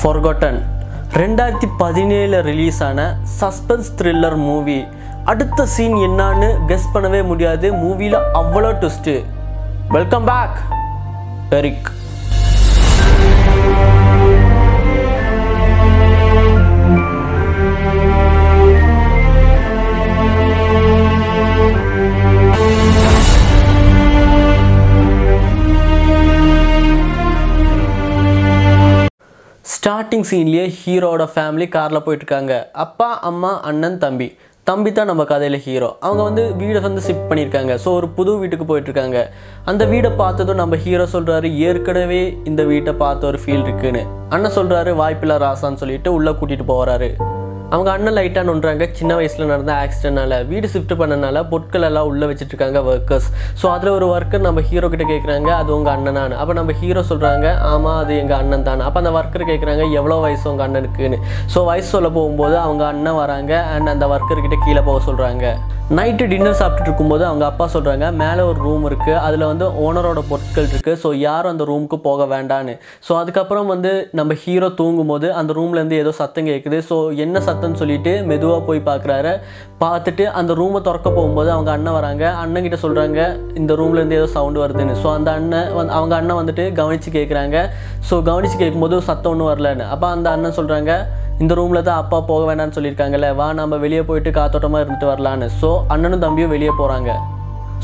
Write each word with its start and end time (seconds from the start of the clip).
ஃபொர்கோட்டன் 0.00 0.58
ரெண்டாயிரத்தி 1.20 1.68
பதினேழில் 1.80 2.38
ரிலீஸ் 2.48 2.80
ஆன 2.82 3.00
சஸ்பென்ஸ் 3.40 3.90
த்ரில்லர் 3.98 4.36
மூவி 4.48 4.78
அடுத்த 5.32 5.66
சீன் 5.74 5.96
என்னான்னு 6.06 6.48
கெஸ் 6.70 6.92
பண்ணவே 6.94 7.20
முடியாது. 7.30 7.66
மூவியில் 7.82 8.18
அவ்வளோ 8.40 8.70
twist 8.80 9.14
welcome 9.96 10.26
back 10.30 10.58
Eric 11.58 11.88
starting 29.74 30.26
சீன்லேயே 30.28 30.64
ஹீரோட 30.80 31.22
ஃபேமிலி 31.30 31.66
காரில் 31.76 32.02
போயிட்டுருக்காங்க. 32.06 32.52
அப்பா 32.84 33.08
அம்மா 33.30 33.50
அண்ணன் 33.70 33.96
தம்பி. 34.04 34.28
தம்பி 34.68 34.90
தான் 34.98 35.08
நம்ம 35.10 35.22
கதையில் 35.30 35.58
ஹீரோ 35.64 35.88
அவங்க 36.06 36.22
வந்து 36.28 36.42
வீடை 36.60 36.80
வந்து 36.86 37.02
ஷிஃப்ட் 37.06 37.26
பண்ணியிருக்காங்க. 37.30 37.72
ஸோ 37.84 37.88
ஒரு 37.98 38.08
புது 38.16 38.32
வீட்டுக்கு 38.42 38.66
போயிட்டுருக்காங்க. 38.70 39.20
அந்த 39.70 39.82
வீடை 39.92 40.10
பார்த்ததும் 40.22 40.60
நம்ம 40.62 40.76
ஹீரோ 40.84 41.06
சொல்கிறாரு 41.14 41.50
ஏற்கனவே 41.68 42.22
இந்த 42.50 42.64
வீட்டை 42.70 42.94
பார்த்த 43.02 43.30
ஒரு 43.30 43.40
ஃபீல் 43.44 43.64
இருக்குன்னு. 43.66 44.02
அண்ணன் 44.36 44.56
சொல்கிறாரு 44.58 44.92
வாய்ப்பில்லை 45.02 45.38
ராசான்னு 45.46 45.82
சொல்லிட்டு 45.82 46.12
உள்ளே 46.18 46.34
கூட்டிகிட்டு 46.40 46.68
போகிறாரு 46.72 47.10
அவங்க 47.74 47.90
அண்ணன் 47.92 48.14
லைட்டாக 48.16 48.46
நொன்றாங்க 48.48 48.84
சின்ன 48.92 49.12
வயசில் 49.18 49.48
நடந்த 49.50 49.72
ஆக்சிடென்ட்னால 49.84 50.34
வீடு 50.50 50.66
ஷிஃப்ட் 50.72 50.92
பண்ணனால 51.00 51.38
பொருட்கள் 51.48 51.86
எல்லாம் 51.88 52.08
உள்ளே 52.10 52.26
வச்சுட்டு 52.30 52.52
இருக்காங்க 52.54 52.80
ஒர்க்கர்ஸ் 52.90 53.26
ஸோ 53.60 53.66
அதில் 53.74 53.92
ஒரு 53.96 54.06
ஒர்க்கர் 54.14 54.44
நம்ம 54.46 54.62
ஹீரோ 54.68 54.88
கிட்ட 54.92 55.04
கேட்குறாங்க 55.12 55.50
அது 55.60 55.70
உங்கள் 55.76 55.94
அண்ணனானு 55.94 56.34
அப்போ 56.40 56.54
நம்ம 56.60 56.74
ஹீரோ 56.80 57.02
சொல்கிறாங்க 57.10 57.46
ஆமாம் 57.72 57.98
அது 58.02 58.12
எங்கள் 58.22 58.38
அண்ணன் 58.38 58.66
தான். 58.68 58.80
அப்போ 58.80 59.00
அந்த 59.02 59.12
ஒர்க்கர் 59.18 59.48
கேட்குறாங்க 59.50 59.84
எவ்வளோ 60.00 60.18
வயசு 60.26 60.44
உங்கள் 60.52 60.66
அண்ணனுக்குன்னு? 60.66 61.18
ஸோ 61.54 61.64
வயசு 61.64 61.88
சொல்ல 61.96 62.10
போகும்போது 62.18 62.56
அவங்க 62.58 62.84
அண்ணன் 62.86 63.18
வராங்க 63.22 63.52
அண்ட் 63.74 63.92
அந்த 63.94 64.06
ஒர்க்கர் 64.14 64.44
கிட்ட 64.46 64.58
கீழே 64.66 64.82
போக 64.90 65.00
சொல்கிறாங்க 65.08 65.44
நைட்டு 65.96 66.24
டின்னர் 66.30 66.56
சாப்பிட்டுட்டு 66.60 66.88
இருக்கும்போது 66.90 67.24
அவங்க 67.26 67.44
அப்பா 67.48 67.66
சொல்கிறாங்க 67.74 68.06
மேலே 68.22 68.42
ஒரு 68.42 68.58
ரூம் 68.58 68.86
இருக்குது 68.90 69.18
அதில் 69.26 69.44
வந்து 69.50 69.66
ஓனரோட 69.82 70.20
பொருட்கள் 70.30 70.70
இருக்குது 70.70 70.98
ஸோ 71.02 71.08
யாரும் 71.18 71.52
அந்த 71.52 71.64
ரூமுக்கு 71.64 71.98
போக 72.08 72.24
வேண்டான்னு. 72.32 72.74
ஸோ 73.06 73.12
அதுக்கப்புறம் 73.20 73.68
வந்து 73.74 73.92
நம்ம 74.12 74.34
ஹீரோ 74.44 74.68
தூங்கும்போது 74.80 75.28
அந்த 75.40 75.52
ரூம்லேருந்து 75.58 76.00
ஏதோ 76.04 76.12
சத்தம் 76.20 76.48
கேட்குது 76.50 76.78
ஸோ 76.90 76.96
என்ன 77.16 77.42
சத்தம்னு 77.56 77.80
சொல்லிட்டு 77.82 78.12
மெதுவாக 78.30 78.60
போய் 78.68 78.88
பார்க்குறாரு. 78.88 79.32
பார்த்துட்டு 79.82 80.24
அந்த 80.38 80.52
ரூமை 80.58 80.80
திறக்க 80.86 81.08
போகும்போது 81.16 81.48
அவங்க 81.54 81.70
அண்ணன் 81.74 81.96
வராங்க. 81.98 82.24
அண்ணன் 82.42 82.64
கிட்ட 82.66 82.78
சொல்கிறாங்க 82.84 83.20
இந்த 83.60 83.72
ரூம்லேருந்து 83.80 84.18
ஏதோ 84.20 84.28
சவுண்டு 84.36 84.62
வருதுன்னு. 84.62 84.94
ஸோ 85.02 85.08
அந்த 85.18 85.30
அண்ணன் 85.38 85.68
வந்து 85.78 85.94
அவங்க 85.98 86.14
அண்ணன் 86.18 86.40
வந்துட்டு 86.40 86.64
கவனித்து 86.80 87.10
கேட்குறாங்க 87.18 87.56
ஸோ 88.08 88.16
கவனித்து 88.28 88.58
கேட்கும்போது 88.62 88.98
சத்தம் 89.08 89.32
ஒன்றும் 89.34 89.50
வரலன்னு. 89.52 89.86
அப்போ 89.94 90.08
அந்த 90.16 90.28
அண்ணன் 90.34 90.58
சொல்கிறாங்க 90.58 90.92
இந்த 91.44 91.54
ரூமில் 91.60 91.86
தான் 91.88 92.00
அப்பா 92.02 92.18
போக 92.32 92.44
வேண்டாம்னு 92.50 92.76
சொல்லியிருக்காங்கல்ல. 92.76 93.30
வா 93.40 93.48
நம்ம 93.62 93.78
வெளியே 93.86 94.04
போயிட்டு 94.10 94.32
காத்தோட்டமாக 94.40 94.84
இருந்துட்டு 94.84 95.10
வரலான்னு. 95.12 95.48
ஸோ 95.62 95.70
அண்ணனும் 95.94 96.24
தம்பியும் 96.26 96.54
வெளியே 96.56 96.74
போகிறாங்க 96.82 97.12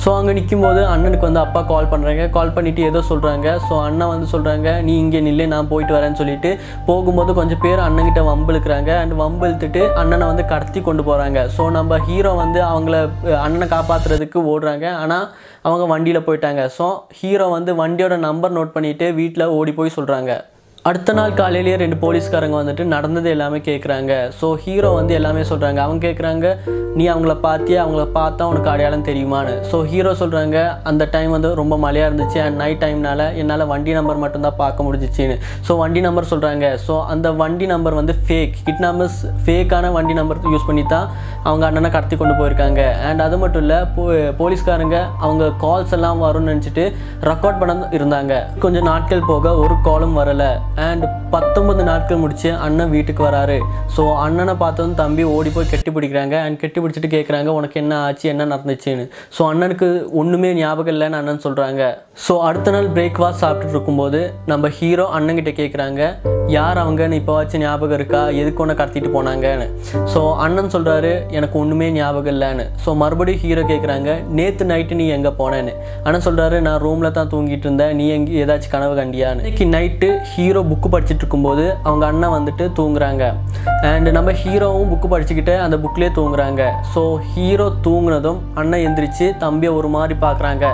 ஸோ 0.00 0.10
அங்கே 0.18 0.32
நிற்கும்போது 0.36 0.80
அண்ணனுக்கு 0.92 1.26
வந்து 1.28 1.40
அப்பா 1.42 1.60
கால் 1.70 1.88
பண்ணுறாங்க 1.90 2.22
கால் 2.36 2.52
பண்ணிவிட்டு 2.54 2.82
ஏதோ 2.90 3.00
சொல்கிறாங்க 3.08 3.48
ஸோ 3.66 3.74
அண்ணன் 3.86 4.10
வந்து 4.12 4.26
சொல்கிறாங்க 4.32 4.68
நீ 4.86 4.92
இங்கே 5.02 5.20
நில்லே 5.26 5.46
நான் 5.52 5.68
போயிட்டு 5.72 5.96
வரேன்னு 5.96 6.20
சொல்லிட்டு. 6.20 6.50
போகும்போது 6.88 7.32
கொஞ்சம் 7.38 7.62
பேர் 7.64 7.84
அண்ணன்கிட்ட 7.86 8.22
வம்பிழுக்கிறாங்க. 8.30 8.90
அண்ட் 9.02 9.14
வம்பிழுத்துட்டு 9.22 9.82
அண்ணனை 10.02 10.26
வந்து 10.30 10.44
கடத்தி 10.52 10.82
கொண்டு 10.88 11.04
போகிறாங்க 11.08 11.40
ஸோ 11.56 11.64
நம்ம 11.78 11.98
ஹீரோ 12.08 12.32
வந்து 12.42 12.62
அவங்கள 12.72 12.96
அண்ணனை 13.46 13.68
காப்பாற்றுறதுக்கு 13.74 14.40
ஓடுறாங்க. 14.54 14.86
ஆனால் 15.02 15.28
அவங்க 15.68 15.86
வண்டியில் 15.94 16.26
போயிட்டாங்க. 16.28 16.64
ஸோ 16.78 16.88
ஹீரோ 17.20 17.48
வந்து 17.58 17.74
வண்டியோட 17.82 18.16
நம்பர் 18.28 18.56
நோட் 18.58 18.74
பண்ணிவிட்டு 18.78 19.08
வீட்டில் 19.20 19.52
ஓடி 19.58 19.74
போய் 19.80 19.96
சொல்கிறாங்க 19.98 20.32
அடுத்த 20.88 21.10
நாள் 21.16 21.34
காலையிலேயே 21.38 21.74
ரெண்டு 21.82 21.96
போலீஸ்காரங்க 22.02 22.56
வந்துட்டு 22.60 22.84
நடந்தது 22.92 23.28
எல்லாமே 23.34 23.58
கேட்குறாங்க 23.66 24.12
ஸோ 24.38 24.46
ஹீரோ 24.62 24.88
வந்து 24.96 25.12
எல்லாமே 25.18 25.42
சொல்கிறாங்க 25.50 25.80
அவங்க 25.84 26.00
கேட்குறாங்க 26.06 26.46
நீ 26.98 27.04
அவங்கள 27.12 27.34
பார்த்தியா 27.44 27.78
அவங்கள 27.82 28.04
பார்த்தா 28.16 28.48
உனக்கு 28.52 28.70
அடையாளம் 28.72 29.04
தெரியுமான்னு. 29.08 29.52
ஸோ 29.68 29.76
ஹீரோ 29.90 30.10
சொல்கிறாங்க 30.22 30.56
அந்த 30.90 31.04
டைம் 31.14 31.30
வந்து 31.34 31.50
ரொம்ப 31.60 31.74
மழையாக 31.84 32.08
இருந்துச்சு. 32.10 32.38
அண்ட் 32.46 32.58
நைட் 32.62 32.80
டைம்னால 32.84 33.26
என்னால் 33.42 33.64
வண்டி 33.72 33.92
நம்பர் 33.98 34.20
மட்டும்தான் 34.24 34.58
பார்க்க 34.62 34.86
முடிஞ்சிச்சின்னு. 34.86 35.36
ஸோ 35.68 35.76
வண்டி 35.82 36.00
நம்பர் 36.06 36.28
சொல்கிறாங்க 36.32 36.64
ஸோ 36.86 36.96
அந்த 37.14 37.30
வண்டி 37.42 37.68
நம்பர் 37.74 37.98
வந்து 38.00 38.16
ஃபேக் 38.24 38.58
கிட்னாமஸ் 38.66 39.20
ஃபேக்கான 39.44 39.92
வண்டி 39.98 40.16
நம்பர் 40.20 40.42
யூஸ் 40.54 40.68
பண்ணி 40.70 40.84
தான் 40.94 41.06
அவங்க 41.48 41.64
அண்ணனை 41.68 41.92
கடத்தி 41.96 42.18
கொண்டு 42.24 42.36
போயிருக்காங்க. 42.40 42.82
அண்ட் 43.10 43.24
அது 43.28 43.38
மட்டும் 43.44 43.64
இல்லை 43.66 43.78
போ 43.96 44.04
போலீஸ்காரங்க 44.42 44.98
அவங்க 45.24 45.52
கால்ஸ் 45.64 45.96
எல்லாம் 45.98 46.26
வரும்னு 46.26 46.52
நினச்சிட்டு 46.54 46.86
ரெக்கார்ட் 47.30 47.60
பண்ண 47.62 47.88
இருந்தாங்க. 48.00 48.34
கொஞ்சம் 48.66 48.88
நாட்கள் 48.92 49.26
போக 49.32 49.56
ஒரு 49.64 49.76
காலும் 49.88 50.18
வரலை. 50.20 50.52
அண்ட் 50.86 51.04
பத்தொன்பது 51.34 51.82
நாட்கள் 51.88 52.20
முடிச்சு 52.22 52.50
அண்ணன் 52.64 52.92
வீட்டுக்கு 52.94 53.22
வராரு. 53.26 53.56
ஸோ 53.94 54.02
அண்ணனை 54.24 54.54
பார்த்ததும் 54.62 54.96
தம்பி 55.00 55.22
ஓடி 55.36 55.50
போய் 55.54 55.70
கெட்டி 55.70 55.90
பிடிக்கிறாங்க. 55.96 56.36
அண்ட் 56.44 56.58
கெட்டி 56.62 56.78
பிடிச்சிட்டு 56.80 57.10
கேட்குறாங்க 57.14 57.50
உனக்கு 57.58 57.78
என்ன 57.82 57.98
ஆச்சு? 58.06 58.26
என்ன 58.32 58.46
நடந்துச்சுன்னு? 58.52 59.06
ஸோ 59.36 59.42
அண்ணனுக்கு 59.52 59.88
ஒன்றுமே 60.22 60.50
ஞாபகம் 60.60 60.92
இல்லைன்னு 60.94 61.18
அண்ணன் 61.20 61.44
சொல்கிறாங்க 61.46 61.82
ஸோ 62.26 62.32
அடுத்த 62.48 62.70
நாள் 62.74 62.88
பிரேக்ஃபாஸ்ட் 62.96 63.42
சாப்பிட்டுட்டு 63.42 63.76
இருக்கும்போது 63.76 64.20
நம்ம 64.52 64.68
ஹீரோ 64.78 65.06
அண்ணன்கிட்ட 65.18 65.52
கேட்குறாங்க 65.60 66.02
யார் 66.56 66.78
அவங்கன்னு 66.82 67.18
இப்போவாச்சும் 67.20 67.62
ஞாபகம் 67.64 67.96
இருக்கா? 67.98 68.20
எதுக்கு 68.40 68.62
ஒன்று 68.62 68.74
கடத்திட்டு 68.80 69.10
போனாங்கன்னு? 69.14 69.66
ஸோ 70.12 70.20
அண்ணன் 70.44 70.72
சொல்கிறாரு 70.74 71.12
எனக்கு 71.38 71.56
ஒன்றுமே 71.60 71.88
ஞாபகம் 71.98 72.32
இல்லைன்னு. 72.34 72.64
ஸோ 72.84 72.90
மறுபடியும் 73.02 73.42
ஹீரோ 73.44 73.62
கேட்குறாங்க 73.70 74.10
நேற்று 74.38 74.64
நைட்டு 74.72 74.98
நீ 75.00 75.06
எங்கே 75.16 75.32
போனேன்னு? 75.40 75.72
அண்ணன் 76.06 76.26
சொல்கிறாரு 76.26 76.58
நான் 76.66 76.80
ரூமில் 76.86 77.16
தான் 77.18 77.30
தூங்கிட்டு 77.34 77.66
இருந்தேன். 77.68 77.94
நீ 78.00 78.06
எங்கே 78.16 78.38
ஏதாச்சும் 78.44 78.74
கனவு 78.76 78.96
கண்டியான்னு? 79.00 79.42
இன்னைக்கு 79.44 79.66
நைட்டு 79.76 80.10
ஹீரோ 80.34 80.61
புக்கு 80.70 80.88
படிச்சுட்டு 80.92 81.22
இருக்கும்போது 81.22 81.64
அவங்க 81.88 82.04
அண்ணன் 82.10 82.34
வந்துட்டு 82.36 82.64
தூங்குறாங்க. 82.78 83.24
அண்ட் 83.90 84.08
நம்ம 84.16 84.32
ஹீரோவும் 84.42 84.90
புக்கு 84.92 85.08
படிச்சுக்கிட்டு 85.14 85.54
அந்த 85.64 85.76
புக்லேயே 85.84 86.10
தூங்குறாங்க. 86.18 86.62
ஸோ 86.94 87.02
ஹீரோ 87.32 87.66
தூங்குனதும் 87.86 88.40
அண்ணன் 88.60 88.84
எந்திரிச்சு 88.88 89.28
தம்பியை 89.44 89.72
ஒரு 89.80 89.90
மாதிரி 89.96 90.16
பார்க்குறாங்க. 90.26 90.66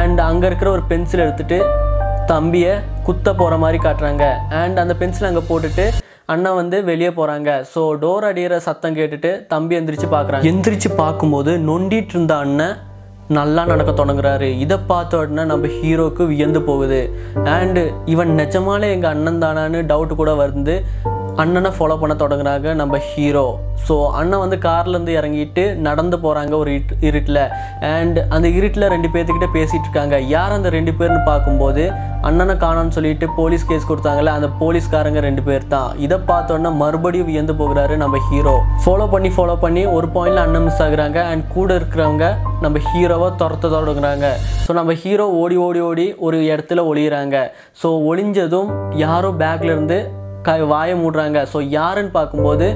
அண்ட் 0.00 0.20
அங்கே 0.30 0.48
இருக்கிற 0.50 0.70
ஒரு 0.76 0.84
பென்சில் 0.92 1.24
எடுத்துகிட்டு 1.26 1.60
தம்பியை 2.32 2.74
குத்த 3.08 3.28
போகிற 3.40 3.56
மாதிரி 3.64 3.78
காட்டுறாங்க. 3.86 4.24
அண்ட் 4.62 4.78
அந்த 4.84 4.96
பென்சில் 5.02 5.30
அங்கே 5.30 5.44
போட்டுட்டு 5.50 5.86
அண்ணா 6.32 6.50
வந்து 6.60 6.76
வெளியே 6.88 7.10
போகிறாங்க 7.18 7.50
ஸோ 7.74 7.82
டோர் 8.02 8.24
அடிக்கிற 8.30 8.56
சத்தம் 8.66 8.96
கேட்டுட்டு 8.98 9.30
தம்பி 9.52 9.76
எந்திரிச்சு 9.78 10.08
பார்க்குறாங்க. 10.14 10.50
எந்திரிச்சு 10.50 10.90
பார்க்கும்போது 11.02 11.52
நொண்டிட்டு 11.68 12.14
இருந்த 12.16 12.34
அண்ணன் 12.44 12.74
நல்லா 13.28 13.64
நடக்க 13.64 14.04
தொடங்குறாரு. 14.04 14.58
இதை 14.58 14.76
பார்த்த 14.86 15.18
உடனே 15.18 15.44
நம்ம 15.44 15.66
ஹீரோக்கு 15.66 16.26
வியந்து 16.26 16.62
போகுது. 16.62 17.00
அண்டு 17.34 17.92
இவன் 18.04 18.28
நிஜமாலே 18.28 18.88
எங்கள் 18.90 19.10
அண்ணன் 19.10 19.42
தானான்னு 19.42 19.80
டவுட் 19.90 20.14
கூட 20.14 20.32
வருது. 20.32 20.84
அண்ணனை 21.42 21.70
ஃபாலோ 21.74 21.96
பண்ண 22.02 22.14
தொடங்குறாங்க 22.20 22.68
நம்ம 22.78 22.98
ஹீரோ 23.08 23.46
ஸோ 23.86 23.94
அண்ணன் 24.20 24.40
வந்து 24.42 24.56
கார்லேருந்து 24.64 25.12
இறங்கிட்டு 25.18 25.64
நடந்து 25.86 26.16
போகிறாங்க 26.24 26.54
ஒரு 26.62 26.70
இட் 26.78 26.92
இருட்டில். 27.08 27.44
அண்ட் 27.90 28.18
அந்த 28.34 28.46
இருட்டில் 28.58 28.86
ரெண்டு 28.94 29.08
பேர்த்துக்கிட்ட 29.12 29.48
பேசிகிட்டு 29.56 29.86
இருக்காங்க. 29.88 30.16
யார் 30.34 30.54
அந்த 30.56 30.70
ரெண்டு 30.76 30.92
பேர்னு 30.98 31.20
பார்க்கும்போது 31.28 31.84
அண்ணனை 32.28 32.54
காணோன்னு 32.64 32.96
சொல்லிட்டு 32.96 33.26
போலீஸ் 33.38 33.68
கேஸ் 33.70 33.88
கொடுத்தாங்கல்ல 33.90 34.34
அந்த 34.38 34.48
போலீஸ்காரங்க 34.62 35.20
ரெண்டு 35.28 35.42
பேர் 35.48 35.70
தான் 35.74 35.90
இதை 36.04 36.18
பார்த்தோன்னே 36.30 36.72
மறுபடியும் 36.82 37.30
வியந்து 37.30 37.54
போகிறாரு 37.62 37.96
நம்ம 38.02 38.18
ஹீரோ 38.28 38.56
ஃபாலோ 38.84 39.06
பண்ணி 39.14 39.30
ஃபாலோ 39.36 39.56
பண்ணி 39.64 39.84
ஒரு 39.96 40.08
பாயிண்டில் 40.16 40.44
அண்ணன் 40.46 40.66
மிஸ் 40.68 40.82
ஆகுறாங்க. 40.86 41.18
அண்ட் 41.32 41.46
கூட 41.56 41.70
இருக்கிறவங்க 41.80 42.26
நம்ம 42.66 42.78
ஹீரோவை 42.90 43.28
துரத்த 43.42 43.74
தொடங்குறாங்க. 43.78 44.28
ஸோ 44.66 44.72
நம்ம 44.80 44.92
ஹீரோ 45.02 45.26
ஓடி 45.42 45.58
ஓடி 45.68 45.82
ஓடி 45.90 46.08
ஒரு 46.28 46.40
இடத்துல 46.52 46.82
ஒளியிறாங்க. 46.92 47.36
ஸோ 47.82 47.90
ஒளிஞ்சதும் 48.12 48.70
யாரோ 49.06 49.30
பேக்லேருந்து 49.44 49.98
க 50.48 50.58
வாயை 50.74 50.96
மூடுறாங்க. 51.00 51.38
ஸோ 51.52 51.60
யாருன்னு 51.78 52.12
பார்க்கும்போது 52.18 52.68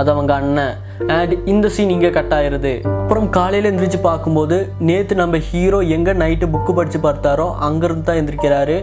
அது 0.00 0.10
அவங்க 0.14 0.32
அண்ணன். 0.40 0.74
அண்ட் 1.14 1.32
இந்த 1.52 1.66
சீன் 1.74 1.92
இங்கே 1.94 2.10
கட் 2.16 2.34
ஆயிடுது 2.36 2.72
அப்புறம் 3.02 3.28
காலையில் 3.36 3.68
எந்திரிச்சு 3.70 4.00
பார்க்கும்போது 4.06 4.56
நேற்று 4.88 5.14
நம்ம 5.20 5.38
ஹீரோ 5.48 5.78
எங்கே 5.96 6.12
நைட்டு 6.22 6.46
புக்கு 6.54 6.72
படித்து 6.78 6.98
பார்த்தாரோ 7.06 7.46
அங்கேருந்து 7.66 8.06
தான் 8.08 8.18
எந்திரிக்கிறாரு. 8.20 8.76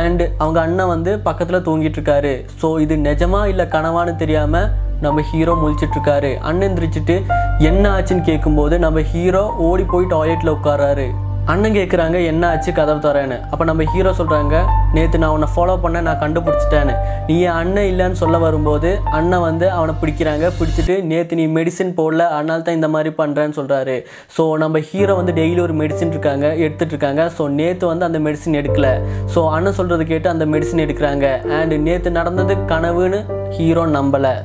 அண்ட் 0.00 0.22
அவங்க 0.42 0.58
அண்ணன் 0.66 0.92
வந்து 0.94 1.12
பக்கத்தில் 1.28 1.64
தூங்கிட்டு 1.68 1.98
இருக்காரு 1.98 2.32
ஸோ 2.62 2.70
இது 2.84 2.96
நிஜமா 3.08 3.40
இல்லை 3.52 3.66
கனவான்னு 3.76 4.14
தெரியாமல் 4.22 4.68
நம்ம 5.06 5.24
ஹீரோ 5.30 5.54
முழிச்சிட்ருக்காரு 5.62 6.32
அண்ணன் 6.50 6.68
எந்திரிச்சிட்டு 6.68 7.16
என்ன 7.70 7.84
ஆச்சுன்னு 7.96 8.28
கேட்கும்போது 8.30 8.78
நம்ம 8.86 9.00
ஹீரோ 9.12 9.44
ஓடி 9.68 9.86
போய் 9.94 10.12
டாய்லெட்டில் 10.14 10.54
உட்காராரு 10.56 11.08
அண்ணன் 11.52 11.76
கேட்குறாங்க 11.76 12.16
என்ன 12.30 12.42
ஆச்சு 12.52 12.70
கதவு 12.78 13.00
தரேன்னு 13.04 13.36
அப்போ 13.50 13.64
நம்ம 13.68 13.84
ஹீரோ 13.92 14.10
சொல்கிறாங்க 14.18 14.56
நேற்று 14.96 15.20
நான் 15.22 15.34
உன்னை 15.36 15.48
ஃபாலோ 15.52 15.74
பண்ண 15.84 16.00
நான் 16.06 16.18
கண்டுபிடிச்சிட்டேன்னு. 16.22 16.94
நீ 17.28 17.36
என் 17.46 17.56
அண்ணன் 17.60 17.88
இல்லைன்னு 17.90 18.18
சொல்ல 18.22 18.38
வரும்போது 18.44 18.90
அண்ணன் 19.18 19.44
வந்து 19.46 19.66
அவனை 19.76 19.94
பிடிக்கிறாங்க 20.00 20.50
பிடிச்சிட்டு 20.58 20.96
நேற்று 21.12 21.38
நீ 21.40 21.46
மெடிசின் 21.58 21.94
போடல 22.00 22.26
அதனால 22.36 22.66
தான் 22.66 22.78
இந்த 22.78 22.90
மாதிரி 22.94 23.12
பண்ணுறேன்னு 23.20 23.58
சொல்கிறாரு 23.60 23.96
ஸோ 24.36 24.44
நம்ம 24.64 24.82
ஹீரோ 24.90 25.16
வந்து 25.20 25.36
டெய்லி 25.40 25.62
ஒரு 25.66 25.76
மெடிசின் 25.82 26.14
இருக்காங்க 26.16 26.46
எடுத்துகிட்டு 26.64 26.94
இருக்காங்க. 26.96 27.24
ஸோ 27.38 27.48
நேற்று 27.60 27.92
வந்து 27.92 28.08
அந்த 28.08 28.20
மெடிசின் 28.28 28.60
எடுக்கல. 28.62 28.90
ஸோ 29.34 29.48
அண்ணன் 29.56 29.78
சொல்கிறது 29.80 30.06
கேட்டு 30.12 30.34
அந்த 30.34 30.46
மெடிசின் 30.54 30.84
எடுக்கிறாங்க. 30.86 31.26
அண்டு 31.60 31.82
நேற்று 31.88 32.16
நடந்தது 32.20 32.56
கனவுன்னு 32.74 33.22
ஹீரோ 33.56 33.86
நம்பலை. 33.98 34.36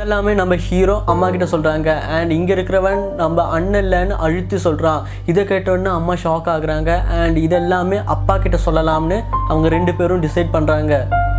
இதெல்லாமே 0.00 0.32
நம்ம 0.38 0.54
ஹீரோ 0.66 0.94
அம்மா 1.12 1.26
கிட்ட 1.32 1.46
சொல்கிறாங்க 1.52 1.88
அண்ட் 2.16 2.30
இங்கே 2.36 2.52
இருக்கிறவன் 2.54 3.00
நம்ம 3.18 3.42
அண்ணன் 3.56 3.82
இல்லைன்னு 3.84 4.14
அழுத்தி 4.26 4.58
சொல்கிறான் 4.64 5.00
இதை 5.30 5.42
கேட்டோடனே 5.50 5.90
அம்மா 5.96 6.14
ஷாக் 6.22 6.48
ஆகுறாங்க. 6.52 6.90
அண்ட் 7.16 7.38
இதெல்லாமே 7.46 7.98
அப்பா 8.14 8.34
கிட்ட 8.44 8.60
சொல்லலாம்னு 8.66 9.18
அவங்க 9.50 9.66
ரெண்டு 9.76 9.94
பேரும் 9.98 10.22
டிசைட் 10.24 10.50
பண்ணுறாங்க 10.56 10.94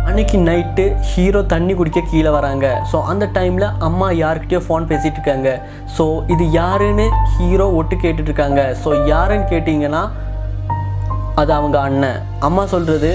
அன்னைக்கு 0.06 0.38
நைட்டு 0.48 0.84
ஹீரோ 1.10 1.42
தண்ணி 1.54 1.76
குடிக்க 1.80 2.02
கீழே 2.12 2.30
வராங்க. 2.38 2.68
ஸோ 2.92 3.00
அந்த 3.12 3.26
டைமில் 3.38 3.68
அம்மா 3.88 4.10
யார்கிட்டயோ 4.22 4.62
ஃபோன் 4.68 4.88
பேசிகிட்டு 4.92 5.20
இருக்காங்க. 5.20 5.50
ஸோ 5.96 6.06
இது 6.36 6.46
யாருன்னு 6.60 7.08
ஹீரோ 7.34 7.68
ஒட்டு 7.80 7.98
கேட்டுட்ருக்காங்க 8.06 8.62
ஸோ 8.84 8.92
யாருன்னு 9.12 9.52
கேட்டிங்கன்னா 9.54 10.04
அது 11.42 11.52
அவங்க 11.60 11.78
அண்ணன். 11.88 12.20
அம்மா 12.48 12.64
சொல்கிறது 12.76 13.12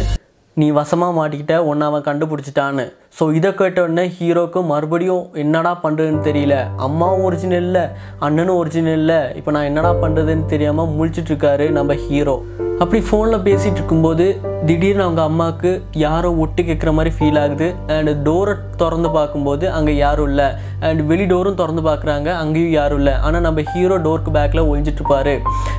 நீ 0.61 0.67
வசமாக 0.81 1.13
மாட்டிக்கிட்ட 1.17 1.55
ஒன்று 1.71 1.87
அவன் 1.87 2.07
கண்டுபிடிச்சிட்டான்னு. 2.11 2.85
ஸோ 3.19 3.25
இதை 3.37 3.49
கேட்டோடனே 3.59 4.03
ஹீரோக்கு 4.17 4.59
மறுபடியும் 4.71 5.23
என்னடா 5.43 5.71
பண்ணுறதுன்னு 5.83 6.25
தெரியல. 6.27 6.55
அம்மாவும் 6.87 7.23
ஒரிஜினல் 7.27 7.65
இல்லை 7.67 7.85
அண்ணனும் 8.25 8.59
ஒரிஜினல் 8.61 8.99
இல்லை. 9.01 9.19
இப்போ 9.39 9.51
நான் 9.55 9.69
என்னடா 9.69 9.91
பண்ணுறதுன்னு 10.03 10.45
தெரியாமல் 10.53 10.93
முழிச்சிட்ருக்காரு 10.97 11.67
நம்ம 11.77 11.95
ஹீரோ. 12.05 12.35
அப்படி 12.83 12.99
ஃபோனில் 13.05 13.43
பேசிகிட்டு 13.45 13.79
இருக்கும்போது 13.79 14.25
திடீர்னு 14.67 15.03
அவங்க 15.05 15.21
அம்மாவுக்கு 15.29 15.71
யாரோ 16.03 16.29
ஒட்டு 16.43 16.61
கேட்குற 16.67 16.89
மாதிரி 16.97 17.11
ஃபீல் 17.15 17.39
ஆகுது. 17.43 17.67
அண்ட் 17.95 18.11
டோரை 18.27 18.53
திறந்து 18.81 19.09
பார்க்கும்போது 19.17 19.65
அங்கே 19.77 19.93
யாரும் 20.05 20.27
இல்லை. 20.31 20.47
அண்ட் 20.87 21.01
வெளி 21.09 21.25
டோரும் 21.31 21.57
திறந்து 21.61 21.81
பார்க்குறாங்க 21.87 22.29
அங்கேயும் 22.41 22.75
யாரும் 22.79 22.99
இல்லை. 23.01 23.13
ஆனால் 23.25 23.45
நம்ம 23.47 23.63
ஹீரோ 23.73 23.95
டோருக்கு 24.05 24.31
பேக்கில் 24.37 24.67
ஒழிஞ்சிட்ருப்பாரு 24.71 25.35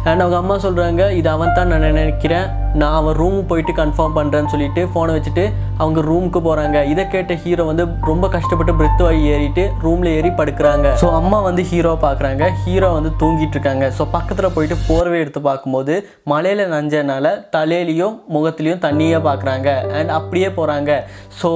அண்ட் 0.08 0.22
அவங்க 0.22 0.38
அம்மா 0.42 0.56
சொல்கிறாங்க 0.64 1.02
இது 1.18 1.28
அவன் 1.34 1.54
தான் 1.58 1.70
நான் 1.72 1.86
நினைக்கிறேன். 2.00 2.46
நான் 2.80 2.96
அவன் 3.00 3.16
ரூமுக்கு 3.20 3.48
போயிட்டு 3.50 3.72
கன்ஃபார்ம் 3.80 4.16
பண்ணுறேன்னு 4.18 4.52
சொல்லிட்டு 4.54 4.82
ஃபோனை 4.92 5.12
வச்சுட்டு 5.16 5.44
அவங்க 5.82 6.00
ரூமுக்கு 6.08 6.40
போகிறாங்க 6.46 6.78
இதை 6.92 7.04
கேட்ட 7.14 7.34
ஹீரோ 7.44 7.64
வந்து 7.70 7.84
ரொம்ப 8.10 8.26
கஷ்டப்பட்டு 8.34 8.72
பிரித்து 8.80 9.02
வாய் 9.06 9.22
ஏறிட்டு 9.34 9.64
ரூமில் 9.84 10.10
ஏறி 10.16 10.30
படுக்கிறாங்க. 10.40 10.88
ஸோ 11.02 11.08
அம்மா 11.20 11.38
வந்து 11.48 11.62
ஹீரோவை 11.70 12.00
பார்க்குறாங்க. 12.06 12.44
ஹீரோ 12.64 12.90
வந்து 12.98 13.12
தூங்கிட்டு 13.22 13.56
இருக்காங்க 13.58 13.86
ஸோ 13.98 14.06
பக்கத்தில் 14.16 14.54
போயிட்டு 14.56 14.78
போர்வை 14.88 15.18
எடுத்து 15.24 15.42
பார்க்கும்போது 15.48 15.96
மலையில் 16.32 16.64
நஞ்சனால 16.88 17.26
தலையிலையும் 17.50 18.16
முகத்துலேயும் 18.34 18.82
தண்ணியே 18.82 19.18
பார்க்குறாங்க 19.22 19.68
அண்ட் 19.92 20.10
அப்படியே 20.10 20.48
போகிறாங்க 20.56 20.90
ஸோ 21.40 21.50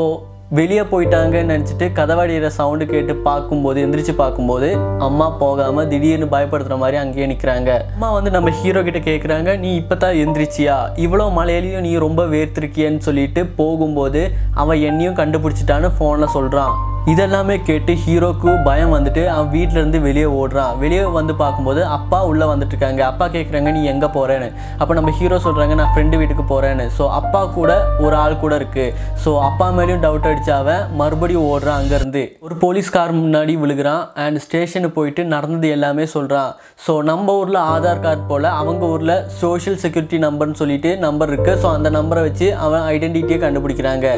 வெளியே 0.50 0.82
போயிட்டாங்கன்னு 0.82 1.52
நினச்சிட்டு 1.52 1.86
கதவாடிகிற 1.92 2.46
சவுண்டு 2.46 2.86
கேட்டு 2.86 3.16
பார்க்கும்போது 3.22 3.80
எந்திரிச்சு 3.80 4.14
பார்க்கும்போது 4.16 4.68
அம்மா 4.98 5.26
போகாமல் 5.38 5.88
திடீர்னு 5.88 6.26
பயப்படுத்துகிற 6.26 6.78
மாதிரி 6.78 6.96
அங்கேயே 6.96 7.26
நிற்கிறாங்க 7.26 7.70
அம்மா 7.94 8.10
வந்து 8.10 8.30
நம்ம 8.30 8.50
ஹீரோ 8.58 8.82
கிட்ட 8.82 8.98
கேட்குறாங்க 8.98 9.58
நீ 9.58 9.74
இப்போ 9.74 9.96
தான் 9.96 10.14
எந்திரிச்சியா? 10.14 10.76
இவ்வளோ 10.96 11.32
மலையிலையும் 11.32 11.80
நீ 11.80 11.96
ரொம்ப 11.98 12.26
வேர்த்திருக்கியன்னு 12.26 12.98
சொல்லிட்டு 12.98 13.46
போகும்போது 13.56 14.22
அவன் 14.54 14.78
என்னையும் 14.82 15.16
கண்டுபிடிச்சிட்டான்னு 15.16 15.90
ஃபோனில் 15.98 16.34
சொல்கிறான் 16.34 16.74
இதெல்லாமே 17.10 17.62
கேட்டு 17.68 17.92
ஹீரோக்கு 18.02 18.50
பயம் 18.66 18.92
வந்துட்டு 18.94 19.22
அவன் 19.26 19.48
வீட்டிலேருந்து 19.54 19.80
இருந்து 19.92 20.08
வெளியே 20.08 20.26
ஓடுறான் 20.40 20.74
வெளியே 20.78 21.04
வந்து 21.16 21.34
பார்க்கும்போது 21.40 21.86
அப்பா 21.86 22.18
உள்ளே 22.24 22.46
வந்துட்டு 22.50 22.72
இருக்காங்க 22.74 23.00
அப்பா 23.08 23.26
கேட்குறாங்க 23.26 23.70
நீ 23.76 23.80
எங்கே 23.92 24.08
போகிறேன்னு 24.16 24.48
அப்போ 24.78 24.94
நம்ம 24.94 25.12
ஹீரோ 25.18 25.38
சொல்கிறாங்க 25.46 25.74
நான் 25.80 25.90
ஃப்ரெண்டு 25.94 26.16
வீட்டுக்கு 26.20 26.44
போகிறேன்னு 26.52 26.84
ஸோ 26.98 27.06
அப்பா 27.18 27.44
கூட 27.56 27.70
ஒரு 28.04 28.16
ஆள் 28.16 28.38
கூட 28.44 28.56
இருக்குது 28.60 28.92
ஸோ 29.24 29.32
அப்பா 29.48 29.66
மேலேயும் 29.78 30.04
டவுட் 30.04 30.28
அடிச்சு 30.30 30.52
அவன் 30.52 30.84
மறுபடியும் 31.00 31.48
ஓடுறான் 31.52 31.78
அங்கேருந்து. 31.80 32.22
ஒரு 32.40 32.54
போலீஸ் 32.64 32.90
கார் 32.90 33.14
முன்னாடி 33.22 33.56
விழுகிறான். 33.62 34.04
அண்ட் 34.24 34.40
ஸ்டேஷனுக்கு 34.44 34.98
போயிட்டு 34.98 35.24
நடந்தது 35.24 35.68
எல்லாமே 35.68 36.06
சொல்கிறான் 36.06 36.52
ஸோ 36.86 36.94
நம்ம 37.02 37.34
ஊரில் 37.40 37.60
ஆதார் 37.74 38.04
கார்டு 38.06 38.24
போல் 38.30 38.44
அவங்க 38.44 38.84
ஊரில் 38.86 39.16
சோஷியல் 39.40 39.80
செக்யூரிட்டி 39.86 40.20
நம்பர்னு 40.26 40.60
சொல்லிட்டு 40.62 40.92
நம்பர் 40.98 41.32
இருக்குது 41.34 41.60
ஸோ 41.64 41.70
அந்த 41.78 41.90
நம்பரை 41.90 42.22
வச்சு 42.28 42.48
அவன் 42.66 42.86
ஐடென்டிட்டியை 42.94 43.40
கண்டுபிடிக்கிறாங்க. 43.46 44.08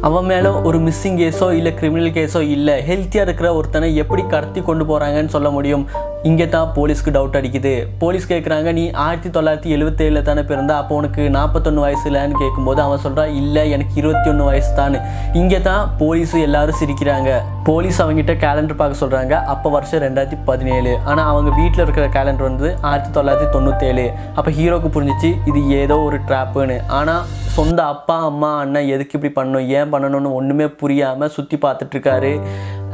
அவன் 0.00 0.24
மேலே 0.24 0.48
ஒரு 0.48 0.78
மிஸ்ஸிங் 0.78 1.18
கேஸோ 1.22 1.52
இல்லை 1.52 1.74
கிரிமினல் 1.74 2.10
கேஸோ 2.10 2.40
இல்லை. 2.40 2.74
ஹெல்த்தியாக 2.90 3.20
இருக்கிற 3.20 3.54
ஒருத்தனை 3.54 3.96
எப்படி 3.96 4.22
கடத்தி 4.22 4.60
கொண்டு 4.60 4.84
போகிறாங்கன்னு 4.84 5.26
சொல்ல 5.26 5.50
முடியும்? 5.50 5.86
இங்கே 6.28 6.46
தான் 6.54 6.68
போலீஸ்க்கு 6.76 7.10
டவுட் 7.16 7.36
அடிக்குது. 7.38 7.72
போலீஸ் 8.02 8.28
கேட்குறாங்க 8.30 8.68
நீ 8.78 8.84
ஆயிரத்தி 9.04 9.30
தொள்ளாயிரத்தி 9.36 9.70
எழுபத்தேழில் 9.76 10.26
தானே 10.28 10.42
பிறந்த 10.50 10.72
அப்போ 10.80 10.94
உனக்கு 11.00 11.22
நாற்பத்தொன்று 11.36 11.84
வயசு 11.84 12.04
இல்லைன்னு 12.10 12.40
கேட்கும்போது 12.42 12.80
அவன் 12.86 13.02
சொல்கிறான் 13.04 13.32
இல்லை 13.40 13.64
எனக்கு 13.74 13.94
இருபத்தி 14.00 14.28
ஒன்று 14.32 14.48
வயசு 14.50 14.70
தான் 14.80 14.96
இங்கே 15.40 15.60
தான் 15.68 15.84
போலீஸ் 16.02 16.34
எல்லாரும் 16.46 16.78
சிரிக்கிறாங்க. 16.80 17.30
போலீஸ் 17.68 18.00
அவங்ககிட்ட 18.02 18.34
கேலண்டர் 18.44 18.80
பார்க்க 18.80 19.02
சொல்கிறாங்க 19.02 19.34
அப்போ 19.54 19.70
வருஷம் 19.76 20.02
ரெண்டாயிரத்தி 20.06 20.38
பதினேழு. 20.50 20.92
ஆனால் 21.10 21.28
அவங்க 21.32 21.50
வீட்டில் 21.60 21.84
இருக்கிற 21.84 22.06
கேலண்டர் 22.18 22.48
வந்து 22.50 22.68
ஆயிரத்தி 22.90 23.12
தொள்ளாயிரத்தி 23.18 23.50
தொண்ணூற்றேழு 23.56 24.06
அப்போ 24.38 24.52
ஹீரோக்கு 24.58 24.90
புரிஞ்சிச்சு 24.96 25.32
இது 25.52 25.62
ஏதோ 25.82 25.98
ஒரு 26.08 26.20
ட்ராப்புன்னு 26.30 26.78
ஆனால் 27.00 27.24
சொந்த 27.56 27.80
அப்பா 27.92 28.16
அம்மா 28.30 28.48
அண்ணன் 28.62 28.90
எதுக்கு 28.94 29.14
இப்படி 29.18 29.32
பண்ணணும் 29.36 29.68
ஏன் 29.78 29.92
பண்ணணும்னு 29.92 30.30
ஒன்றுமே 30.38 30.66
புரியாமல் 30.80 31.32
சுற்றி 31.36 31.56
பார்த்துட்ருக்காரு 31.62 32.32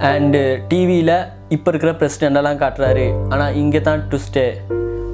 அண்டு 0.00 0.40
டிவியில் 0.68 1.08
uh, 1.08 1.24
இப்போ 1.48 1.68
இருக்கிற 1.70 1.90
பிரசிடெண்டெல்லாம் 1.92 2.60
காட்டுறாரு. 2.60 3.04
ஆனால் 3.32 3.56
இங்கே 3.62 3.80
தான் 3.80 4.02
ட்விஸ்ட்டு 4.10 4.44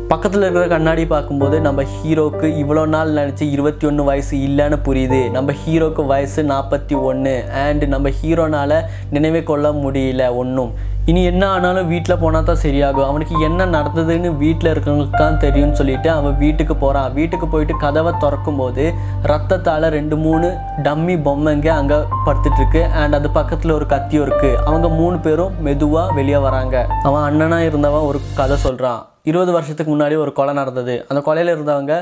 பக்கத்தில் 0.09 0.45
இருக்கிற 0.45 0.67
கண்ணாடி 0.69 1.05
பார்க்கும்போது 1.07 1.57
நம்ம 1.61 1.81
ஹீரோக்கு 1.95 2.47
இவ்வளோ 2.61 2.85
நாள் 2.87 3.11
நினச்சி 3.19 3.45
இருபத்தி 3.55 3.87
ஒன்று 3.87 4.03
வயசு 4.05 4.35
இல்லைன்னு 4.49 4.79
புரியுது. 4.87 5.21
நம்ம 5.31 5.55
ஹீரோக்கு 5.63 6.05
வயசு 6.13 6.43
நாற்பத்தி 6.53 6.97
ஒன்று 7.11 7.35
அண்டு 7.65 7.89
நம்ம 7.95 8.13
ஹீரோனால் 8.21 8.77
நினைவே 9.17 9.43
கொள்ள 9.51 9.73
முடியல 9.83 10.31
ஒன்றும் 10.35 10.73
இனி 11.11 11.21
என்ன 11.31 11.45
ஆனாலும் 11.55 11.87
வீட்டில் 11.91 12.21
போனால் 12.23 12.47
தான் 12.49 12.61
சரியாகும். 12.63 13.07
அவனுக்கு 13.11 13.35
என்ன 13.47 13.67
நடந்ததுன்னு 13.75 14.31
வீட்டில் 14.43 14.71
இருக்கிறவங்களுக்கு 14.73 15.21
தான் 15.23 15.39
தெரியும்னு 15.45 15.79
சொல்லிட்டு 15.81 16.09
அவன் 16.17 16.35
வீட்டுக்கு 16.43 16.75
போகிறான் 16.83 17.15
வீட்டுக்கு 17.19 17.47
போயிட்டு 17.53 17.75
கதவை 17.85 18.13
திறக்கும்போது 18.25 18.85
ரத்தத்தால் 19.31 19.87
ரெண்டு 19.97 20.17
மூணு 20.25 20.49
டம்மி 20.87 21.17
பொம்மைங்க 21.29 21.71
அங்கே 21.81 21.99
படுத்துட்ருக்கு 22.27 22.83
அண்ட் 23.03 23.17
அது 23.21 23.31
பக்கத்தில் 23.39 23.77
ஒரு 23.79 23.89
கத்தியும் 23.95 24.25
இருக்குது 24.27 24.61
அவங்க 24.69 24.91
மூணு 25.01 25.19
பேரும் 25.27 25.55
மெதுவாக 25.69 26.15
வெளியே 26.19 26.41
வராங்க. 26.47 26.77
அவன் 27.09 27.27
அண்ணனாக 27.29 27.69
இருந்தவன் 27.71 28.09
ஒரு 28.11 28.21
கதை 28.41 28.59
சொல்கிறான் 28.67 29.03
இருபது 29.31 29.53
வருஷத்துக்கு 29.57 29.93
முன்னாடி 29.95 30.17
ஒரு 30.27 30.33
கொலை 30.37 30.53
நடந்தது. 30.63 30.95
அந்த 31.11 31.21
கொலையில் 31.29 31.55
இருந்தவங்க 31.57 31.95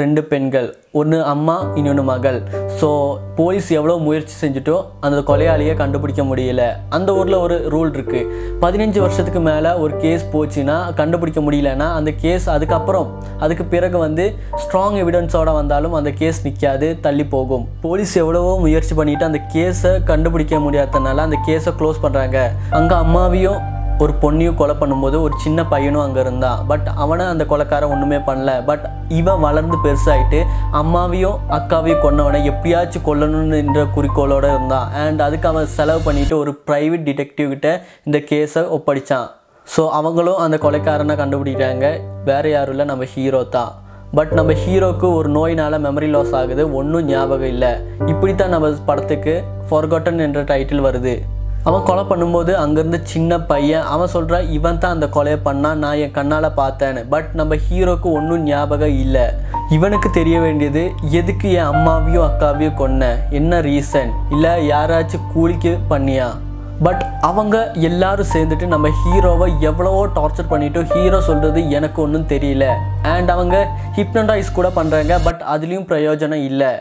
ரெண்டு 0.00 0.20
பெண்கள் 0.28 0.66
ஒன்று 0.98 1.16
அம்மா 1.30 1.54
இன்னொன்று 1.78 2.02
மகள். 2.10 2.36
ஸோ 2.78 2.88
போலீஸ் 3.38 3.66
எவ்வளோ 3.78 3.94
முயற்சி 4.04 4.34
செஞ்சுட்டோ 4.42 4.76
அந்த 5.06 5.18
கொலையாளியை 5.30 5.74
கண்டுபிடிக்க 5.80 6.22
முடியல. 6.28 6.62
அந்த 6.96 7.08
ஊரில் 7.18 7.36
ஒரு 7.44 7.56
ரூல் 7.74 7.92
இருக்குது 7.96 8.28
பதினஞ்சு 8.62 9.00
வருஷத்துக்கு 9.04 9.40
மேலே 9.48 9.72
ஒரு 9.82 9.96
கேஸ் 10.04 10.24
போச்சுன்னா 10.34 10.76
கண்டுபிடிக்க 11.00 11.40
முடியலன்னா 11.40 11.88
அந்த 11.98 12.12
கேஸ் 12.24 12.46
அதுக்கப்புறம் 12.54 13.10
அதுக்கு 13.38 13.66
பிறகு 13.74 14.00
வந்து 14.06 14.26
ஸ்ட்ராங் 14.62 14.98
எவிடன்ஸோட 15.02 15.52
வந்தாலும் 15.60 15.98
அந்த 16.00 16.12
கேஸ் 16.22 16.40
நிற்காது 16.46 16.88
தள்ளி 17.00 17.26
போகும். 17.34 17.66
போலீஸ் 17.84 18.16
எவ்வளவோ 18.22 18.54
முயற்சி 18.64 18.96
பண்ணிவிட்டு 19.00 19.30
அந்த 19.30 19.42
கேஸை 19.56 19.92
கண்டுபிடிக்க 20.12 20.56
முடியாததுனால 20.68 21.26
அந்த 21.28 21.40
கேஸை 21.48 21.74
க்ளோஸ் 21.82 22.02
பண்ணுறாங்க 22.06 22.48
அங்கே 22.80 22.96
அம்மாவையும் 23.04 23.60
ஒரு 24.04 24.12
பொண்ணையும் 24.22 24.56
கொலை 24.60 24.74
பண்ணும்போது 24.80 25.16
ஒரு 25.22 25.34
சின்ன 25.44 25.64
பையனும் 25.72 26.02
அங்கே 26.04 26.20
இருந்தான். 26.20 26.60
பட் 26.70 26.86
அவனை 27.02 27.26
அந்த 27.32 27.44
கொலைக்காரன் 27.50 27.92
ஒன்றுமே 27.94 28.18
பண்ணல. 28.28 28.52
பட் 28.70 28.84
இவன் 29.18 29.42
வளர்ந்து 29.46 29.76
பெருசாகிட்டு 29.84 30.40
அம்மாவையும் 30.80 31.36
அக்காவையும் 31.56 32.02
கொன்னவனை 32.04 32.40
எப்படியாச்சும் 32.52 33.06
கொல்லணுன்ற 33.08 33.84
குறிக்கோளோடு 33.96 34.48
இருந்தான். 34.54 34.88
அண்ட் 35.02 35.22
அதுக்கு 35.26 35.48
அவன் 35.52 35.70
செலவு 35.76 36.02
பண்ணிவிட்டு 36.06 36.36
ஒரு 36.42 36.54
ப்ரைவேட் 36.70 37.06
டிடெக்டிவ் 37.08 37.52
கிட்ட 37.54 37.70
இந்த 38.04 38.20
கேஸை 38.30 38.64
ஒப்படைச்சான். 38.78 39.28
ஸோ 39.74 39.82
அவங்களும் 39.98 40.40
அந்த 40.44 40.56
கொலைக்காரனை 40.64 41.16
கண்டுபிடிக்கிறாங்க. 41.22 41.86
வேறு 42.24 42.50
யாரும் 42.50 42.74
இல்லை. 42.74 42.86
நம்ம 42.92 43.04
ஹீரோ 43.14 43.42
தான். 43.56 43.72
பட் 44.18 44.32
நம்ம 44.38 44.52
ஹீரோக்கு 44.62 45.06
ஒரு 45.18 45.28
நோயினால் 45.36 45.82
மெமரி 45.84 46.08
லாஸ் 46.14 46.34
ஆகுது. 46.40 46.74
ஒன்றும் 46.78 47.06
ஞாபகம் 47.12 47.52
இல்லை. 47.54 47.70
இப்படி 48.06 48.34
தான் 48.34 48.52
நம்ம 48.54 48.68
படத்துக்கு 48.88 49.44
ஃபொர்காட்டன் 49.68 50.24
என்ற 50.26 50.42
டைட்டில் 50.50 50.84
வருது. 50.88 51.14
அவன் 51.68 51.84
கொலை 51.88 52.02
பண்ணும்போது 52.10 52.52
அங்கேருந்து 52.60 52.98
சின்ன 53.10 53.32
பையன் 53.50 53.84
அவன் 53.94 54.10
சொல்கிறான் 54.14 54.48
இவன் 54.56 54.78
தான் 54.82 54.94
அந்த 54.94 55.06
கொலையை 55.16 55.38
பண்ணான் 55.44 55.80
நான் 55.82 56.00
என் 56.04 56.14
கண்ணால் 56.16 56.46
பார்த்தேன்னு. 56.56 57.02
பட் 57.12 57.28
நம்ம 57.40 57.56
ஹீரோக்கு 57.66 58.08
ஒன்றும் 58.18 58.42
ஞாபகம் 58.42 58.96
இல்லை. 59.02 59.22
இவனுக்கு 59.76 60.10
தெரிய 60.10 60.40
வேண்டியது 60.40 60.82
எதுக்கு 61.18 61.50
என் 61.58 61.70
அம்மாவையும் 61.72 62.26
அக்காவையும் 62.28 62.78
கொன்ன? 62.82 63.12
என்ன 63.30 63.60
ரீசன் 63.60 64.10
இல்லை 64.30 64.52
யாராச்சும் 64.72 65.28
கூலிக்கு 65.34 65.74
பண்ணியா? 65.92 66.28
பட் 66.86 67.02
அவங்க 67.30 67.56
எல்லாரும் 67.88 68.32
சேர்ந்துட்டு 68.34 68.66
நம்ம 68.74 68.88
ஹீரோவை 69.00 69.48
எவ்வளவோ 69.70 70.04
டார்ச்சர் 70.18 70.52
பண்ணிட்டு 70.52 70.80
ஹீரோ 70.92 71.20
சொல்கிறது 71.20 71.70
எனக்கு 71.70 72.02
ஒன்றும் 72.02 72.30
தெரியல. 72.34 72.66
அண்ட் 73.02 73.30
அவங்க 73.30 73.56
ஹிப்னடைஸ் 73.98 74.56
கூட 74.58 74.70
பண்ணுறாங்க 74.78 75.16
பட் 75.28 75.44
அதுலேயும் 75.54 75.90
பிரயோஜனம் 75.92 76.46
இல்லை. 76.50 76.72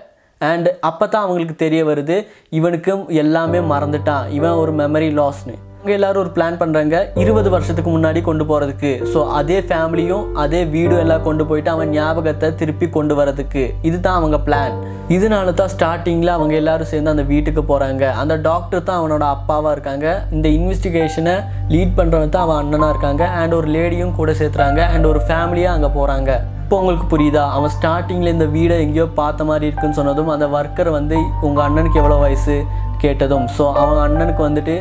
அண்ட் 0.50 0.70
அப்போ 0.90 1.06
தான் 1.08 1.26
அவங்களுக்கு 1.26 1.56
தெரிய 1.66 1.82
வருது 1.90 2.16
இவனுக்கும் 2.60 3.04
எல்லாமே 3.24 3.60
மறந்துட்டான் 3.74 4.30
இவன் 4.38 4.62
ஒரு 4.62 4.74
மெமரி 4.82 5.12
லாஸ்னு 5.20 5.58
அவங்க 5.76 5.94
எல்லாரும் 5.98 6.22
ஒரு 6.24 6.32
பிளான் 6.36 6.58
பண்ணுறாங்க 6.62 6.96
இருபது 7.22 7.50
வருஷத்துக்கு 7.54 7.92
முன்னாடி 7.94 8.20
கொண்டு 8.22 8.44
போகிறதுக்கு 8.50 8.92
ஸோ 9.14 9.20
அதே 9.38 9.58
ஃபேமிலியும் 9.70 10.26
அதே 10.44 10.60
வீடும் 10.74 11.02
எல்லாம் 11.04 11.24
கொண்டு 11.28 11.44
போயிட்டு 11.50 11.72
அவன் 11.74 11.94
ஞாபகத்தை 11.96 12.50
திருப்பி 12.60 12.88
கொண்டு 12.98 13.16
வரதுக்கு 13.20 13.64
இதுதான் 13.90 14.20
அவங்க 14.20 14.40
பிளான் 14.48 14.76
இதனால 15.16 15.54
தான் 15.54 15.72
ஸ்டார்டிங்கில் 15.76 16.36
அவங்க 16.36 16.54
எல்லாரும் 16.60 16.90
சேர்ந்து 16.92 17.14
அந்த 17.14 17.24
வீட்டுக்கு 17.32 17.62
போகிறாங்க 17.72 18.04
அந்த 18.22 18.36
டாக்டர் 18.50 18.88
தான் 18.90 19.00
அவனோட 19.02 19.24
அப்பாவாக 19.36 19.74
இருக்காங்க. 19.76 20.08
இந்த 20.36 20.48
இன்வெஸ்டிகேஷனை 20.58 21.36
லீட் 21.74 21.98
பண்ணுறவன் 21.98 22.36
தான் 22.36 22.46
அவன் 22.48 22.60
அண்ணனாக 22.62 22.94
இருக்காங்க. 22.94 23.24
அண்ட் 23.40 23.54
ஒரு 23.60 23.70
லேடியும் 23.78 24.18
கூட 24.20 24.32
சேர்த்துறாங்க. 24.42 24.82
அண்ட் 24.94 25.10
ஒரு 25.12 25.22
ஃபேமிலியாக 25.28 25.76
அங்கே 25.78 25.92
போகிறாங்க 25.98 26.32
இப்போ 26.72 26.82
உங்களுக்கு 26.84 27.08
புரியுதா? 27.14 27.42
அவன் 27.56 27.72
ஸ்டார்டிங்கில் 27.74 28.32
இந்த 28.34 28.46
வீடை 28.54 28.76
எங்கேயோ 28.84 29.06
பார்த்த 29.18 29.48
மாதிரி 29.48 29.66
இருக்குன்னு 29.68 29.98
சொன்னதும் 29.98 30.30
அந்த 30.34 30.46
ஒர்க்கர் 30.58 30.90
வந்து 30.96 31.16
உங்கள் 31.48 31.64
அண்ணனுக்கு 31.66 31.98
எவ்வளோ 32.02 32.18
வயசு 32.22 32.54
கேட்டதும். 33.02 33.48
ஸோ 33.56 33.64
அவன் 33.82 34.00
அண்ணனுக்கு 34.04 34.42
வந்துட்டு 34.46 34.76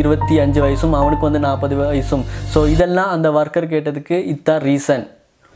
இருபத்தி 0.00 0.36
அஞ்சு 0.44 0.60
வயசும் 0.64 0.96
அவனுக்கு 1.00 1.24
வந்து 1.28 1.42
நாற்பது 1.44 1.76
வயசும். 1.82 2.24
ஸோ 2.54 2.62
இதெல்லாம் 2.74 3.12
அந்த 3.16 3.30
ஒர்க்கர் 3.40 3.68
கேட்டதுக்கு 3.74 4.16
இதுதான் 4.32 4.60
ரீசன் 4.68 5.04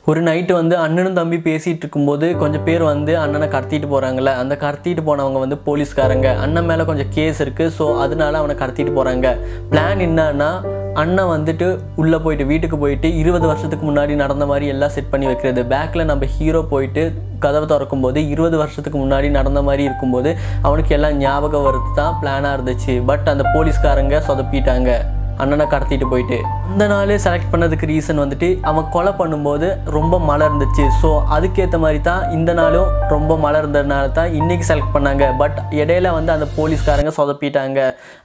ஒரு 0.05 0.23
நைட்டு 0.29 0.53
வந்து 0.61 0.77
அண்ணனும் 0.85 1.19
தம்பி 1.19 1.41
பேசிகிட்டு 1.49 1.85
இருக்கும்போது 1.85 2.29
கொஞ்சம் 2.43 2.65
பேர் 2.69 2.85
வந்து 2.93 3.15
அண்ணனை 3.25 3.49
கடத்திட்டு 3.57 3.91
போகிறாங்கல்ல 3.95 4.35
அந்த 4.43 4.57
கடத்திட்டு 4.65 5.05
போனவங்க 5.09 5.41
வந்து 5.45 5.59
போலீஸ்காரங்க. 5.67 6.29
அண்ணன் 6.45 6.69
மேலே 6.71 6.87
கொஞ்சம் 6.93 7.13
கேஸ் 7.19 7.43
இருக்குது 7.47 7.75
ஸோ 7.81 7.87
அதனால 8.05 8.39
அவனை 8.43 8.57
கடத்திட்டு 8.63 8.95
போகிறாங்க 9.01 9.35
பிளான் 9.73 10.05
என்னன்னா 10.09 10.53
அண்ணன் 11.01 11.31
வந்துட்டு 11.33 11.67
உள்ளே 12.01 12.19
போயிட்டு 12.25 12.45
வீட்டுக்கு 12.47 12.79
போயிட்டு 12.79 13.09
இருபது 13.21 13.47
வருஷத்துக்கு 13.47 13.85
முன்னாடி 13.91 14.15
நடந்த 14.23 14.45
மாதிரி 14.51 14.67
எல்லாம் 14.73 14.93
செட் 14.97 15.09
பண்ணி 15.13 15.27
வைக்கிறது. 15.27 15.63
பேக்கில் 15.73 16.09
நம்ம 16.11 16.27
ஹீரோ 16.35 16.61
போயிட்டு 16.73 17.03
கதவை 17.45 17.67
திறக்கும்போது 17.71 18.19
இருபது 18.33 18.57
வருஷத்துக்கு 18.57 18.99
முன்னாடி 18.99 19.31
நடந்த 19.39 19.63
மாதிரி 19.69 19.83
இருக்கும்போது 19.83 20.33
அவனுக்கு 20.63 20.95
எல்லாம் 20.97 21.17
ஞாபகம் 21.17 21.67
வருது 21.69 21.91
தான் 22.01 22.19
பிளானாக 22.23 22.57
இருந்துச்சு. 22.57 22.95
பட் 23.11 23.33
அந்த 23.35 23.47
போலீஸ்காரங்க 23.55 24.23
சொதப்பிட்டாங்க. 24.29 24.91
அண்ணனை 25.41 25.67
கடத்திட்டு 25.75 26.07
போயிட்டு. 26.13 26.39
இந்த 26.73 26.85
நாள் 26.93 27.13
செலக்ட் 27.25 27.51
பண்ணதுக்கு 27.53 27.89
ரீசன் 27.93 28.21
வந்துட்டு 28.23 28.49
அவன் 28.71 28.87
கொலை 28.95 29.13
பண்ணும்போது 29.21 29.69
ரொம்ப 29.97 30.19
மழை 30.29 30.45
இருந்துச்சு. 30.49 30.85
ஸோ 31.01 31.09
அதுக்கேற்ற 31.37 31.79
மாதிரி 31.85 32.01
தான் 32.11 32.23
இந்த 32.37 32.51
நாளும் 32.61 32.91
ரொம்ப 33.15 33.37
மழை 33.45 33.59
இருந்ததுனால 33.63 34.13
தான் 34.19 34.35
இன்றைக்கி 34.41 34.67
செலக்ட் 34.71 34.95
பண்ணாங்க. 34.97 35.25
பட் 35.43 35.59
இடையில 35.81 36.13
வந்து 36.19 36.33
அந்த 36.37 36.47
போலீஸ்காரங்க 36.59 37.13
சொதப்பிட்டாங்க. 37.19 37.81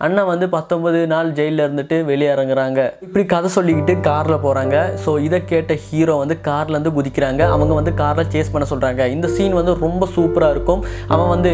அண்ணன் 0.08 0.30
வந்து 0.34 0.48
பத்தொன்பது 0.56 1.00
நாள் 1.14 1.32
ஜெயிலில் 1.40 1.66
இருந்துட்டு 1.66 1.98
வெளியே 2.12 2.30
இறங்குறாங்க. 2.36 2.80
இப்படி 3.08 3.26
கதை 3.34 3.52
சொல்லிக்கிட்டு 3.58 3.96
காரில் 4.10 4.44
போகிறாங்க 4.46 4.76
ஸோ 5.06 5.14
இதை 5.28 5.40
கேட்ட 5.52 5.74
ஹீரோ 5.88 6.16
வந்து 6.24 6.38
கார்லேருந்து 6.50 6.96
குதிக்கிறாங்க. 7.00 7.44
அவங்க 7.56 7.74
வந்து 7.80 7.94
காரில் 8.04 8.32
சேஸ் 8.36 8.54
பண்ண 8.54 8.68
சொல்கிறாங்க 8.74 9.10
இந்த 9.16 9.28
சீன் 9.38 9.58
வந்து 9.60 9.76
ரொம்ப 9.86 10.08
சூப்பராக 10.16 10.56
இருக்கும். 10.58 10.84
அவன் 11.14 11.32
வந்து 11.36 11.54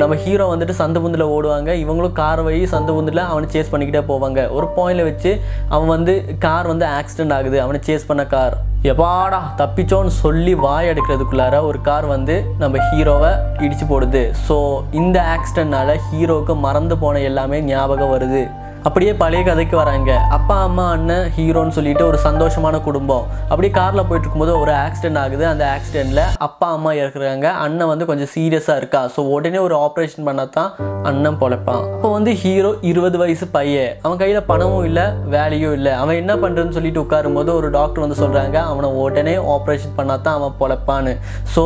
நம்ம 0.00 0.14
ஹீரோ 0.24 0.44
வந்துட்டு 0.50 0.74
சந்து 0.80 0.98
புந்தில் 1.04 1.24
ஓடுவாங்க. 1.36 1.70
இவங்களும் 1.84 2.16
கார் 2.20 2.42
வழி 2.46 2.58
சந்து 2.74 2.92
புந்தில் 2.96 3.22
அவனை 3.30 3.46
சேஸ் 3.54 3.70
பண்ணிக்கிட்டே 3.72 4.02
போவாங்க. 4.10 4.40
ஒரு 4.56 4.66
பாயிண்டில் 4.92 5.10
வச்சு 5.10 5.30
அவன் 5.74 5.92
வந்து 5.96 6.14
கார் 6.44 6.70
வந்து 6.72 6.86
ஆக்சிடென்ட் 6.98 7.34
ஆகுது. 7.36 7.56
அவனை 7.64 7.78
சேஸ் 7.88 8.08
பண்ண 8.10 8.22
கார். 8.34 8.54
எப்பாடா 8.90 9.40
தப்பிச்சோன்னு 9.60 10.12
சொல்லி 10.22 10.52
வாய் 10.64 10.88
எடுக்கிறதுக்குள்ளார 10.92 11.56
ஒரு 11.68 11.78
கார் 11.88 12.06
வந்து 12.14 12.36
நம்ம 12.62 12.78
ஹீரோவை 12.88 13.32
இடிச்சு 13.64 13.86
போடுது. 13.92 14.22
ஸோ 14.48 14.56
இந்த 15.00 15.18
ஆக்சிடென்ட்னால 15.34 15.96
ஹீரோவுக்கு 16.08 16.56
மறந்து 16.66 16.96
போன 17.04 17.20
எல்லாமே 17.30 17.60
ஞாபகம் 17.72 18.12
வருது. 18.14 18.42
அப்படியே 18.88 19.12
பழைய 19.20 19.40
கதைக்கு 19.48 19.76
வராங்க. 19.80 20.12
அப்பா 20.36 20.54
அம்மா 20.68 20.84
அண்ணன் 20.94 21.26
ஹீரோன்னு 21.34 21.74
சொல்லிட்டு 21.76 22.04
ஒரு 22.10 22.18
சந்தோஷமான 22.24 22.76
குடும்பம். 22.86 23.26
அப்படியே 23.50 23.72
காரில் 23.76 24.06
போயிட்டு 24.08 24.24
இருக்கும்போது 24.26 24.54
ஒரு 24.62 24.72
ஆக்சிடென்ட் 24.84 25.18
ஆகுது. 25.20 25.44
அந்த 25.50 25.64
ஆக்சிடெண்ட்டில் 25.74 26.22
அப்பா 26.46 26.68
அம்மா 26.76 26.90
இறக்குறாங்க. 27.00 27.46
அண்ணன் 27.64 27.90
வந்து 27.92 28.08
கொஞ்சம் 28.10 28.30
சீரியஸாக 28.34 28.80
இருக்கா? 28.80 29.02
ஸோ 29.14 29.20
உடனே 29.34 29.58
ஒரு 29.66 29.74
ஆப்ரேஷன் 29.86 30.26
பண்ணால் 30.28 30.52
தான் 30.56 30.70
அண்ணன் 31.10 31.38
பொழைப்பான். 31.42 31.84
அப்போ 31.94 32.10
வந்து 32.16 32.32
ஹீரோ 32.42 32.72
இருபது 32.90 33.16
வயசு 33.22 33.46
பையன். 33.56 33.92
அவன் 34.04 34.20
கையில் 34.22 34.40
பணமும் 34.50 34.84
இல்லை 34.88 35.06
வேலையும் 35.36 35.74
இல்லை. 35.78 35.92
அவன் 36.02 36.18
என்ன 36.22 36.34
பண்ணுறதுன்னு 36.42 36.76
சொல்லிட்டு 36.78 37.02
உட்காரும்போது 37.04 37.52
ஒரு 37.60 37.70
டாக்டர் 37.78 38.04
வந்து 38.04 38.18
சொல்கிறாங்க 38.22 38.58
அவனை 38.72 38.90
உடனே 39.04 39.36
ஆப்ரேஷன் 39.56 39.96
பண்ணால் 40.00 40.24
தான் 40.26 40.38
அவன் 40.40 40.58
பொழைப்பான்னு. 40.60 41.14
ஸோ 41.54 41.64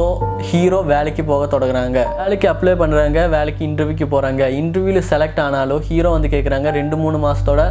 ஹீரோ 0.51 0.81
வேலைக்கு 0.93 1.25
போக 1.33 1.43
தொடங்குறாங்க. 1.57 1.99
வேலைக்கு 2.21 2.49
அப்ளை 2.55 2.77
பண்ணுறாங்க 2.85 3.19
வேலைக்கு 3.37 3.65
இன்டர்வியூக்கு 3.71 4.09
போகிறாங்க 4.15 4.53
இன்டர்வியூவில் 4.61 5.09
செலக்ட் 5.13 5.43
ஆனாலும் 5.49 5.83
ஹீரோ 5.91 6.13
வந்து 6.19 6.35
கேட்குறாங்க 6.37 6.71
ரெண்டு 6.81 6.95
மூணு 6.97 7.05
மூணு 7.07 7.19
மாதத்தோட 7.25 7.63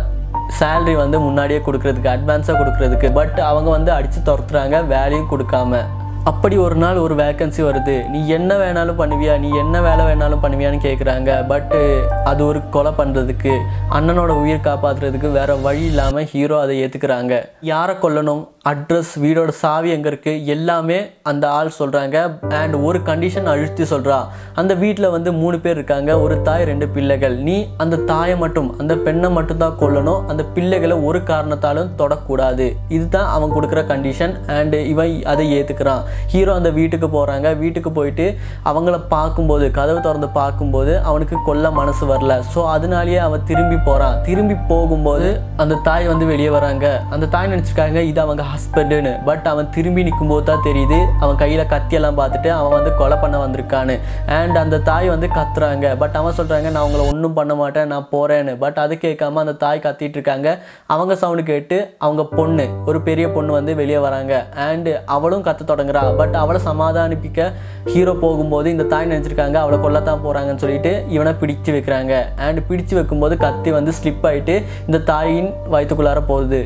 சேலரி 0.60 0.96
வந்து 1.04 1.18
முன்னாடியே 1.27 1.60
கொடுக்கறதுக்கு 1.68 2.13
அட்வான்ஸாக 2.15 2.58
கொடுக்கறதுக்கு 2.60 3.08
பட் 3.13 3.38
அவங்க 3.50 3.70
வந்து 3.77 3.92
அடித்து 3.98 4.20
துரத்துறாங்க 4.27 4.80
வேலையும் 4.94 5.32
கொடுக்காம. 5.32 5.80
அப்படி 6.29 6.55
ஒரு 6.65 6.75
நாள் 6.82 7.01
ஒரு 7.05 7.15
வேக்கன்சி 7.20 7.62
வருது. 7.65 7.96
நீ 8.13 8.20
என்ன 8.38 8.51
வேணாலும் 8.62 8.98
பண்ணுவியா? 9.01 9.34
நீ 9.44 9.50
என்ன 9.63 9.82
வேலை 9.88 10.03
வேணாலும் 10.08 10.41
பண்ணுவியான்னு 10.44 10.79
கேட்குறாங்க 10.86 11.32
பட்டு 11.51 11.82
அது 12.29 12.41
ஒரு 12.48 12.60
கொலை 12.75 12.91
பண்ணுறதுக்கு 13.00 13.53
அண்ணனோட 13.98 14.32
உயிர் 14.44 14.65
காப்பாற்றுறதுக்கு 14.67 15.29
வேறு 15.38 15.55
வழி 15.65 15.84
இல்லாமல் 15.91 16.27
ஹீரோ 16.32 16.58
அதை 16.63 16.75
ஏற்றுக்கிறாங்க 16.86 17.36
யாரை 17.72 17.96
கொல்லணும்? 18.03 18.44
அட்ரஸ் 18.72 19.12
வீடோட 19.24 19.51
சாவி 19.62 19.89
எங்கே 19.96 20.10
இருக்குது 20.12 20.46
எல்லாமே 20.53 20.98
அந்த 21.32 21.46
ஆள் 21.58 21.70
சொல்கிறாங்க 21.79 22.17
அண்ட் 22.62 22.75
ஒரு 22.88 23.00
கண்டிஷன் 23.10 23.50
அழுத்தி 23.53 23.84
சொல்கிறா 23.94 24.17
அந்த 24.62 24.74
வீட்டில் 24.84 25.13
வந்து 25.15 25.29
மூணு 25.41 25.58
பேர் 25.65 25.77
இருக்காங்க. 25.79 26.12
ஒரு 26.24 26.38
தாய் 26.48 26.67
ரெண்டு 26.72 26.88
பிள்ளைகள். 26.96 27.36
நீ 27.50 27.58
அந்த 27.86 28.01
தாயை 28.12 28.38
மட்டும் 28.44 28.72
அந்த 28.82 28.96
பெண்ணை 29.05 29.32
மட்டும் 29.38 29.62
தான் 29.63 29.77
கொல்லணும். 29.84 30.24
அந்த 30.34 30.46
பிள்ளைகளை 30.58 30.98
ஒரு 31.10 31.22
காரணத்தாலும் 31.32 31.94
தொடக்கூடாது. 32.01 32.67
இதுதான் 32.98 33.32
அவன் 33.36 33.55
கொடுக்குற 33.58 33.84
கண்டிஷன் 33.94 34.36
அண்டு 34.58 34.82
இவன் 34.94 35.15
அதை 35.34 35.48
ஏற்றுக்கிறான் 35.60 36.03
ஹீரோ 36.34 36.53
அந்த 36.60 36.69
வீட்டுக்கு 36.79 37.10
போகிறாங்க 37.17 37.48
வீட்டுக்கு 37.63 37.91
போயிட்டு 37.98 38.25
அவங்கள 38.69 38.95
பார்க்கும்போது 39.15 39.65
கதவு 39.79 40.00
திறந்து 40.07 40.29
பார்க்கும்போது 40.39 40.93
அவனுக்கு 41.10 41.36
கொல்ல 41.48 41.72
மனசு 41.79 42.03
வரல. 42.12 42.34
ஸோ 42.53 42.62
அதனாலேயே 42.75 43.19
அவன் 43.27 43.45
திரும்பி 43.51 43.77
போகிறான் 43.88 44.17
திரும்பி 44.27 44.57
போகும்போது 44.72 45.29
அந்த 45.63 45.79
தாய் 45.88 46.12
வந்து 46.12 46.25
வெளியே 46.34 46.51
வராங்க. 46.57 46.86
அந்த 47.15 47.29
தாய் 47.36 47.51
நினச்சிருக்காங்க 47.53 48.00
இது 48.12 48.22
அவங்க 48.25 48.43
ஹஸ்பண்டுன்னு 48.53 49.13
பட் 49.29 49.48
அவன் 49.53 49.72
திரும்பி 49.77 50.05
நிற்கும்போது 50.07 50.45
தான் 50.51 50.63
தெரியுது 50.67 51.00
அவன் 51.24 51.39
கையில் 51.43 51.63
கத்தியெல்லாம் 51.74 52.19
பார்த்துட்டு 52.22 52.50
அவன் 52.57 52.75
வந்து 52.77 52.91
கொலை 53.01 53.17
பண்ண 53.24 53.36
வந்திருக்கான்னு. 53.45 53.95
அண்ட் 54.39 54.57
அந்த 54.63 54.81
தாய் 54.89 55.13
வந்து 55.13 55.29
கத்துறாங்க. 55.38 55.86
பட் 56.01 56.17
அவன் 56.22 56.38
சொல்கிறாங்க 56.39 56.69
நான் 56.75 56.86
உங்களை 56.88 57.03
ஒன்றும் 57.12 57.38
பண்ண 57.39 57.53
மாட்டேன் 57.62 57.89
நான் 57.93 58.07
போகிறேன்னு 58.13 58.55
பட் 58.63 58.79
அது 58.84 58.95
கேட்காம 59.05 59.41
அந்த 59.45 59.55
தாய் 59.63 59.84
கத்திட்டு 59.86 60.17
இருக்காங்க. 60.19 60.50
அவங்க 60.95 61.13
சவுண்டு 61.24 61.45
கேட்டு 61.51 61.77
அவங்க 62.05 62.25
பொண்ணு 62.38 62.67
ஒரு 62.89 63.01
பெரிய 63.10 63.25
பொண்ணு 63.38 63.51
வந்து 63.60 63.75
வெளியே 63.81 64.00
வராங்க. 64.07 64.34
அண்ட் 64.67 64.89
அவளும் 65.15 65.45
கத்த 65.48 65.69
தொடங்குறா. 65.72 66.04
பட் 66.17 66.35
அவளை 66.35 66.62
சமாதானிப்பிக்க 66.65 67.51
ஹீரோ 67.85 68.13
போகும்போது 68.21 68.69
இந்த 68.69 68.83
தாய் 68.83 69.12
நினச்சிருக்காங்க 69.12 69.53
அவளை 69.53 69.77
கொல்லத்தான் 69.79 70.24
போகிறாங்கன்னு 70.25 70.63
சொல்லிட்டு 70.63 71.05
இவனை 71.09 71.33
பிடிச்சு 71.41 71.71
வைக்கிறாங்க. 71.77 72.13
அண்ட் 72.35 72.59
பிடிச்சு 72.69 72.93
வைக்கும்போது 72.93 73.38
கத்தி 73.38 73.71
வந்து 73.71 73.93
ஸ்லிப் 74.03 74.25
ஆயிட்டு 74.29 74.63
இந்த 74.85 75.00
தாயின் 75.12 75.51
வயிற்றுக்குள்ளார 75.71 76.21
போகுது. 76.27 76.62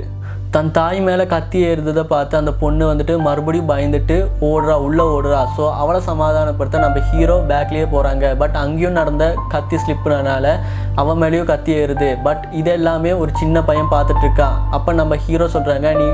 தன் 0.53 0.71
தாய் 0.75 0.99
மேலே 1.07 1.23
கத்தி 1.31 1.57
ஏறுறதை 1.69 2.03
பார்த்து 2.11 2.35
அந்த 2.39 2.51
பொண்ணு 2.61 2.83
வந்துட்டு 2.89 3.15
மறுபடியும் 3.25 3.67
பயந்துட்டு 3.71 4.15
ஓடுறா 4.47 4.75
உள்ளே 4.85 5.03
ஓடுறா. 5.15 5.41
ஸோ 5.55 5.63
அவளை 5.81 5.99
சமாதானப்படுத்த 6.07 6.79
நம்ம 6.83 7.01
ஹீரோ 7.09 7.35
பேக்லேயே 7.51 7.87
போகிறாங்க 7.91 8.31
பட் 8.39 8.55
அங்கேயும் 8.61 8.97
நடந்த 8.99 9.25
கத்தி 9.53 9.77
ஸ்லிப்புனால 9.83 10.53
அவன் 11.01 11.19
மேலேயும் 11.23 11.49
கத்தி 11.51 11.71
ஏறுது. 11.81 12.07
பட் 12.27 12.45
இதெல்லாமே 12.61 13.11
ஒரு 13.23 13.33
சின்ன 13.41 13.61
பையன் 13.67 13.91
பார்த்துட்ருக்கான் 13.93 14.55
அப்போ 14.77 14.93
நம்ம 15.01 15.19
ஹீரோ 15.25 15.47
சொல்கிறாங்க 15.55 15.91
நீ 15.99 16.07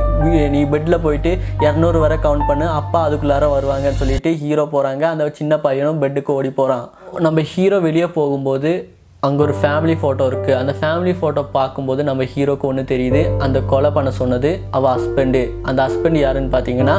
நீ 0.55 0.63
பெட்டில் 0.73 1.03
போயிட்டு 1.05 1.31
இரநூறு 1.65 2.01
வரை 2.05 2.17
கவுண்ட் 2.25 2.47
பண்ணு. 2.49 2.67
அப்பா 2.81 3.01
அதுக்குள்ளார 3.07 3.49
வருவாங்கன்னு 3.55 4.01
சொல்லிட்டு 4.01 4.33
ஹீரோ 4.43 4.65
போகிறாங்க 4.75 5.05
அந்த 5.13 5.29
சின்ன 5.39 5.59
பையனும் 5.67 6.03
பெட்டுக்கு 6.03 6.35
ஓடி 6.39 6.51
போகிறான் 6.59 6.85
நம்ம 7.27 7.47
ஹீரோ 7.53 7.79
வெளியே 7.87 8.09
போகும்போது 8.19 8.73
அங்கே 9.25 9.41
ஒரு 9.45 9.53
ஃபேமிலி 9.61 9.95
ஃபோட்டோ 10.01 10.23
இருக்குது 10.31 10.57
அந்த 10.61 10.73
ஃபேமிலி 10.79 11.13
ஃபோட்டோ 11.19 11.41
பார்க்கும்போது 11.57 12.01
நம்ம 12.09 12.25
ஹீரோக்கு 12.33 12.65
ஒன்று 12.69 12.83
தெரியுது. 12.91 13.21
அந்த 13.45 13.57
கொலை 13.71 13.89
பண்ண 13.97 14.09
சொன்னது 14.21 14.49
அவள் 14.77 14.91
ஹஸ்பண்டு 14.95 15.41
அந்த 15.69 15.79
ஹஸ்பண்ட் 15.87 16.19
யாருன்னு 16.23 16.51
பார்த்தீங்கன்னா 16.55 16.97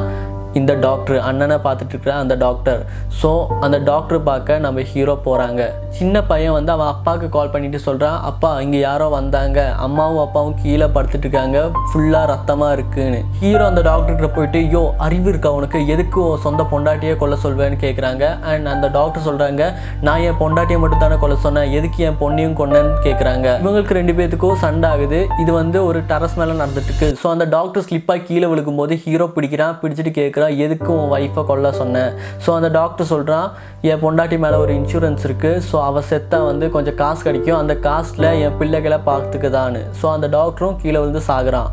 இந்த 0.58 0.72
டாக்டர் 0.86 1.18
அண்ணனை 1.28 1.56
பார்த்துட்டு 1.64 1.92
இருக்கிற 1.94 2.12
அந்த 2.22 2.34
டாக்டர் 2.44 2.80
ஸோ 3.20 3.30
அந்த 3.64 3.76
டாக்டர் 3.90 4.20
பார்க்க 4.28 4.58
நம்ம 4.66 4.84
ஹீரோ 4.92 5.14
போகிறாங்க 5.26 5.62
சின்ன 5.98 6.22
பையன் 6.30 6.54
வந்து 6.56 6.70
அவன் 6.74 6.90
அப்பாவுக்கு 6.92 7.28
கால் 7.36 7.52
பண்ணிட்டு 7.54 7.78
சொல்கிறான் 7.86 8.18
அப்பா 8.30 8.50
இங்கே 8.64 8.80
யாரோ 8.86 9.06
வந்தாங்க. 9.16 9.58
அம்மாவும் 9.86 10.22
அப்பாவும் 10.24 10.56
கீழே 10.62 10.86
படுத்துட்டு 10.94 11.26
இருக்காங்க 11.26 11.58
ஃபுல்லாக 11.90 12.24
ரத்தமாக 12.32 12.74
இருக்குன்னு. 12.76 13.20
ஹீரோ 13.40 13.62
அந்த 13.70 13.82
டாக்டர்கிட்ட 13.88 14.28
போயிட்டு 14.36 14.60
யோ 14.74 14.82
அறிவு 15.06 15.28
இருக்கா 15.32 15.52
உனக்கு? 15.58 15.80
எதுக்கு 15.94 16.22
சொந்த 16.46 16.64
பொண்டாட்டியே 16.72 17.14
கொல்ல 17.22 17.38
சொல்வேன்னு 17.44 17.78
கேட்குறாங்க 17.84 18.24
அண்ட் 18.52 18.70
அந்த 18.74 18.86
டாக்டர் 18.98 19.26
சொல்கிறாங்க 19.28 19.62
நான் 20.08 20.24
என் 20.28 20.40
பொண்டாட்டியை 20.42 20.80
மட்டும் 20.84 21.02
தானே 21.04 21.18
கொல்ல 21.24 21.38
சொன்னேன். 21.46 21.70
எதுக்கு 21.80 22.02
என் 22.08 22.20
பொண்ணையும் 22.22 22.58
கொன்னேன்னு 22.60 22.92
கேட்குறாங்க 23.06 23.46
இவங்களுக்கு 23.62 23.98
ரெண்டு 24.00 24.16
பேத்துக்கும் 24.18 24.60
சண்டை 24.64 24.90
ஆகுது. 24.94 25.20
இது 25.44 25.50
வந்து 25.60 25.78
ஒரு 25.90 26.00
டெரஸ் 26.12 26.38
மேலே 26.40 26.58
நடந்துட்டு 26.62 26.90
இருக்கு 26.92 27.10
ஸோ 27.22 27.28
அந்த 27.34 27.46
டாக்டர் 27.56 27.86
ஸ்லிப்பாக 27.88 28.24
கீழே 28.30 28.48
விழுகும்போது 28.52 28.94
ஹீரோ 29.06 29.28
பிடிக்கிறான். 29.38 29.74
பிடிச்சிட்டு 29.82 30.14
கேட்குறான் 30.20 30.45
எதுக்கு 30.64 30.90
உன் 30.96 31.12
ஒய்ஃபை 31.16 31.42
கொல்ல 31.50 31.72
சொன்னேன் 31.80 32.12
ஸோ 32.44 32.50
அந்த 32.58 32.70
டாக்டர் 32.78 33.10
சொல்கிறான் 33.12 33.48
என் 33.90 34.02
பொண்டாட்டி 34.04 34.38
மேலே 34.44 34.56
ஒரு 34.64 34.72
இன்சூரன்ஸ் 34.78 35.26
இருக்குது 35.28 35.60
ஸோ 35.68 35.76
அவள் 35.88 36.08
செத்தா 36.12 36.40
வந்து 36.50 36.68
கொஞ்சம் 36.76 36.98
காசு 37.02 37.22
கிடைக்கும். 37.28 37.60
அந்த 37.62 37.76
காசில் 37.86 38.30
என் 38.46 38.56
பிள்ளைகளை 38.62 38.98
பார்த்துக்குதான்னு. 39.10 39.82
ஸோ 40.00 40.08
அந்த 40.14 40.28
டாக்டரும் 40.38 40.80
கீழே 40.82 40.98
விழுந்து 41.02 41.22
சாகுறான். 41.30 41.70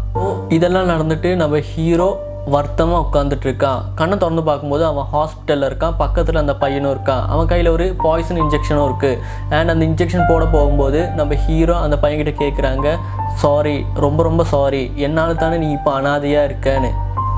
இதெல்லாம் 0.58 0.92
நடந்துட்டு 0.94 1.32
நம்ம 1.42 1.63
ஹீரோ 1.72 2.12
வருத்தமாக 2.53 3.03
உட்காந்துட்டு 3.03 3.46
இருக்கான். 3.48 3.84
கண்ணை 4.00 4.15
திறந்து 4.22 4.42
பார்க்கும்போது 4.48 4.84
அவன் 4.89 5.08
ஹாஸ்பிட்டலில் 5.12 5.68
இருக்கான். 5.68 5.96
பக்கத்தில் 6.01 6.39
அந்த 6.42 6.53
பையனும் 6.63 6.92
இருக்கான். 6.94 7.24
அவன் 7.34 7.50
கையில் 7.51 7.70
ஒரு 7.75 7.86
பாய்சன் 8.03 8.42
இன்ஜெக்ஷனும் 8.44 8.88
இருக்குது 8.88 9.20
அண்ட் 9.58 9.72
அந்த 9.74 9.84
இன்ஜெக்ஷன் 9.89 10.27
போட 10.32 10.44
போகும்போது 10.56 11.01
நம்ம 11.20 11.38
ஹீரோ 11.46 11.77
அந்த 11.86 11.98
பையன்கிட்ட 12.03 12.34
கேட்குறாங்க 12.44 12.89
சாரி 13.44 13.77
ரொம்ப 14.06 14.24
ரொம்ப 14.30 14.44
சாரி 14.53 14.84
என்னால் 15.08 15.42
தானே 15.44 15.58
நீ 15.63 15.70
இப்போ 15.77 15.92
அனாதையாக 16.00 16.50
இருக்கேன்னு. 16.50 16.92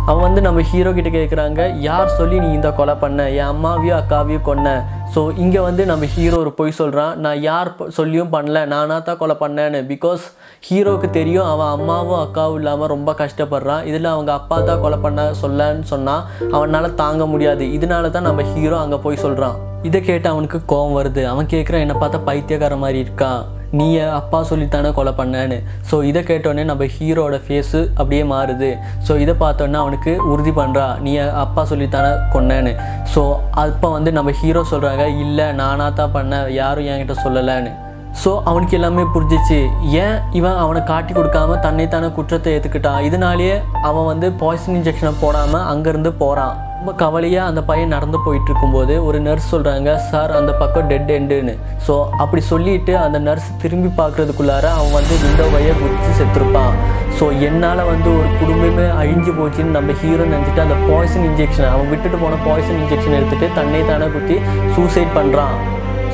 அவன் 0.10 0.26
வந்து 0.26 0.42
நம்ம 0.46 0.60
ஹீரோ 0.70 0.90
கிட்ட 0.96 1.10
கேட்குறாங்க 1.14 1.62
யார் 1.86 2.10
சொல்லி 2.18 2.38
நீ 2.42 2.50
இந்த 2.58 2.70
கொலை 2.80 2.94
பண்ண? 3.04 3.22
என் 3.38 3.50
அம்மாவையும் 3.54 3.98
அக்காவையும் 4.00 4.44
கொன்ன? 4.48 4.74
ஸோ 5.14 5.22
இங்கே 5.44 5.62
வந்து 5.68 5.84
நம்ம 5.92 6.08
ஹீரோ 6.16 6.38
ஒரு 6.44 6.52
பொய் 6.60 6.76
சொல்கிறான் 6.80 7.14
நான் 7.24 7.40
யார் 7.48 7.70
சொல்லியும் 7.98 8.32
பண்ணல. 8.36 8.60
நானாக 8.74 9.00
தான் 9.08 9.20
கொலை 9.22 9.36
பண்ணேன்னு. 9.42 9.80
பிகாஸ் 9.92 10.24
ஹீரோவுக்கு 10.68 11.10
தெரியும் 11.18 11.50
அவன் 11.54 11.72
அம்மாவும் 11.78 12.20
அக்காவும் 12.26 12.60
இல்லாமல் 12.60 12.92
ரொம்ப 12.96 13.16
கஷ்டப்படுறான். 13.24 13.84
இதில் 13.90 14.14
அவங்க 14.14 14.32
அப்பா 14.40 14.60
தான் 14.70 14.84
கொலை 14.86 15.00
பண்ண 15.06 15.26
சொல்லன்னு 15.42 15.90
சொன்னால் 15.94 16.24
அவனால் 16.58 16.96
தாங்க 17.04 17.26
முடியாது. 17.34 17.66
இதனால 17.80 18.12
தான் 18.18 18.30
நம்ம 18.30 18.46
ஹீரோ 18.54 18.78
அங்கே 18.84 19.04
போய் 19.08 19.24
சொல்கிறான் 19.26 19.58
இதை 19.90 20.02
கேட்டு 20.10 20.30
அவனுக்கு 20.34 20.60
கோவம் 20.74 20.98
வருது. 21.00 21.24
அவன் 21.34 21.52
கேட்குறான் 21.56 21.86
என்னை 21.86 21.98
பார்த்தா 22.04 22.26
பைத்தியக்கார 22.30 22.76
மாதிரி 22.86 23.00
இருக்கா? 23.06 23.34
நீ 23.80 23.88
அப்பா 24.18 24.40
சொல்லித்தானே 24.50 24.90
கொலை 24.98 25.14
பண்ணேன்னு. 25.20 25.58
ஸோ 25.90 25.96
இதை 26.10 26.22
கேட்டோடனே 26.30 26.64
நம்ம 26.72 26.84
ஹீரோட 26.96 27.36
ஃபேஸு 27.46 27.80
அப்படியே 28.00 28.24
மாறுது. 28.34 28.70
ஸோ 29.08 29.14
இதை 29.24 29.34
பார்த்தோன்னே 29.44 29.80
அவனுக்கு 29.84 30.12
உறுதி 30.34 30.54
பண்ணுறா 30.60 30.86
நீ 31.06 31.14
என் 31.24 31.40
அப்பா 31.46 31.64
சொல்லித்தானே 31.72 32.12
கொன்னேன்னு. 32.36 32.74
ஸோ 33.14 33.24
அப்போ 33.64 33.90
வந்து 33.98 34.14
நம்ம 34.20 34.34
ஹீரோ 34.42 34.64
சொல்கிறாங்க 34.74 35.06
இல்லை 35.24 35.48
நானாக 35.62 35.92
தான் 36.02 36.16
பண்ணேன். 36.18 36.48
யாரும் 36.62 36.90
என்கிட்ட 36.94 37.18
சொல்லலைன்னு. 37.26 37.74
ஸோ 38.22 38.32
அவனுக்கு 38.50 38.76
எல்லாமே 38.78 39.04
புரிஞ்சிச்சு. 39.16 39.58
ஏன் 40.04 40.18
இவன் 40.40 40.60
அவனை 40.62 40.82
காட்டி 40.92 41.12
கொடுக்காம 41.14 41.58
தன்னைத்தானே 41.66 42.08
குற்றத்தை 42.18 42.52
ஏற்றுக்கிட்டான் 42.56 43.04
இதனாலேயே 43.08 43.56
அவன் 43.90 44.10
வந்து 44.12 44.28
பாய்சன் 44.44 44.78
இன்ஜெக்ஷனை 44.80 45.14
போடாமல் 45.24 45.68
அங்கேருந்து 45.72 46.12
போகிறான் 46.22 46.56
ரொம்ப 46.78 46.94
கவலையாக 47.02 47.50
அந்த 47.50 47.62
பையன் 47.70 47.94
நடந்து 47.96 48.18
போயிட்டு 48.26 48.50
இருக்கும்போது 48.52 48.96
ஒரு 49.08 49.20
நர்ஸ் 49.28 49.52
சொல்கிறாங்க 49.54 49.90
சார் 50.10 50.32
அந்த 50.40 50.52
பக்கம் 50.62 50.90
டெட் 50.92 51.12
எண்டுன்னு 51.18 51.54
ஸோ 51.86 51.94
அப்படி 52.24 52.42
சொல்லிட்டு 52.52 52.94
அந்த 53.04 53.20
நர்ஸ் 53.28 53.48
திரும்பி 53.62 53.92
பார்க்குறதுக்குள்ளார 54.02 54.66
அவன் 54.80 54.96
வந்து 55.00 55.16
விண்டோவையை 55.24 55.74
குதிச்சு 55.82 56.12
செத்துருப்பான். 56.20 56.76
ஸோ 57.20 57.28
என்னால் 57.48 57.90
வந்து 57.92 58.10
ஒரு 58.20 58.30
குடும்பமே 58.42 58.88
அழிஞ்சு 59.02 59.34
போச்சுன்னு 59.40 59.76
நம்ம 59.78 59.96
ஹீரோ 60.02 60.26
நினச்சிட்டு 60.34 60.66
அந்த 60.68 60.78
பாய்சன் 60.90 61.26
இன்ஜெக்ஷன் 61.30 61.72
அவன் 61.74 61.90
விட்டுட்டு 61.94 62.20
போன 62.26 62.40
பாய்சன் 62.48 62.80
இன்ஜெக்ஷன் 62.84 63.18
எடுத்துகிட்டு 63.20 63.58
தன்னை 63.60 63.82
தானே 63.92 64.10
குத்தி 64.18 64.38
சூசைட் 64.76 65.16
பண்ணுறான் 65.20 65.58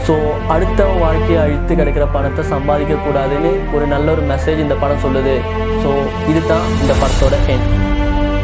ஸோ 0.06 0.14
அடுத்த 0.54 0.86
வாழ்க்கையை 1.02 1.40
அழித்து 1.44 1.74
கிடைக்கிற 1.80 2.06
பணத்தை 2.16 2.44
சம்பாதிக்க 2.54 2.94
கூடாதுன்னு 3.06 3.52
ஒரு 3.76 3.86
நல்ல 3.94 4.08
ஒரு 4.16 4.24
மெசேஜ் 4.32 4.64
இந்த 4.66 4.76
படம் 4.84 5.04
சொல்லுது. 5.06 5.36
ஸோ 5.84 5.92
இதுதான் 6.32 6.68
இந்த 6.82 6.94
படத்தோட 7.02 7.36
எண்ட் 7.54 7.70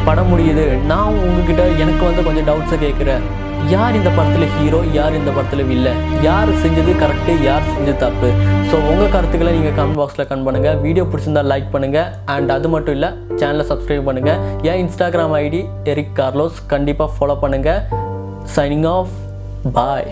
படம் 0.06 0.30
முடியுது. 0.32 0.64
நான் 0.90 1.18
உங்ககிட்ட 1.26 1.62
எனக்கு 1.84 2.02
வந்து 2.08 2.22
கொஞ்சம் 2.28 2.48
டவுட்ஸை 2.50 2.76
கேட்குறேன். 2.84 3.24
யார் 3.72 3.96
இந்த 3.98 4.10
படத்தில் 4.16 4.52
ஹீரோ 4.56 4.80
யார் 4.96 5.16
இந்த 5.20 5.30
படத்தில் 5.36 5.72
இல்லை 5.76 5.92
யார் 6.26 6.50
செஞ்சது 6.62 6.92
கரெக்டு 7.02 7.32
யார் 7.48 7.66
செஞ்சது 7.72 7.96
தப்பு? 8.04 8.28
ஸோ 8.70 8.76
உங்கள் 8.90 9.12
கருத்துக்களை 9.14 9.52
நீங்கள் 9.56 9.76
கமெண்ட் 9.78 10.00
பாக்ஸில் 10.00 10.26
கமெண்ட் 10.28 10.48
பண்ணுங்கள் 10.48 10.78
வீடியோ 10.86 11.04
பிடிச்சிருந்தா 11.10 11.44
லைக் 11.52 11.68
பண்ணுங்கள் 11.74 12.08
அண்ட் 12.36 12.52
அது 12.56 12.70
மட்டும் 12.74 12.96
இல்லை 12.98 13.10
சேனலை 13.40 13.66
சப்ஸ்கிரைப் 13.72 14.08
பண்ணுங்கள் 14.10 14.40
என் 14.70 14.80
இன்ஸ்டாகிராம் 14.84 15.36
ஐடி 15.44 15.62
எரிக் 15.94 16.16
கார்லோஸ் 16.20 16.64
கண்டிப்பாக 16.74 17.10
ஃபாலோ 17.16 17.36
பண்ணுங்கள் 17.44 17.82
சைனிங் 18.56 18.88
ஆஃப் 18.96 19.14
பாய் 19.78 20.10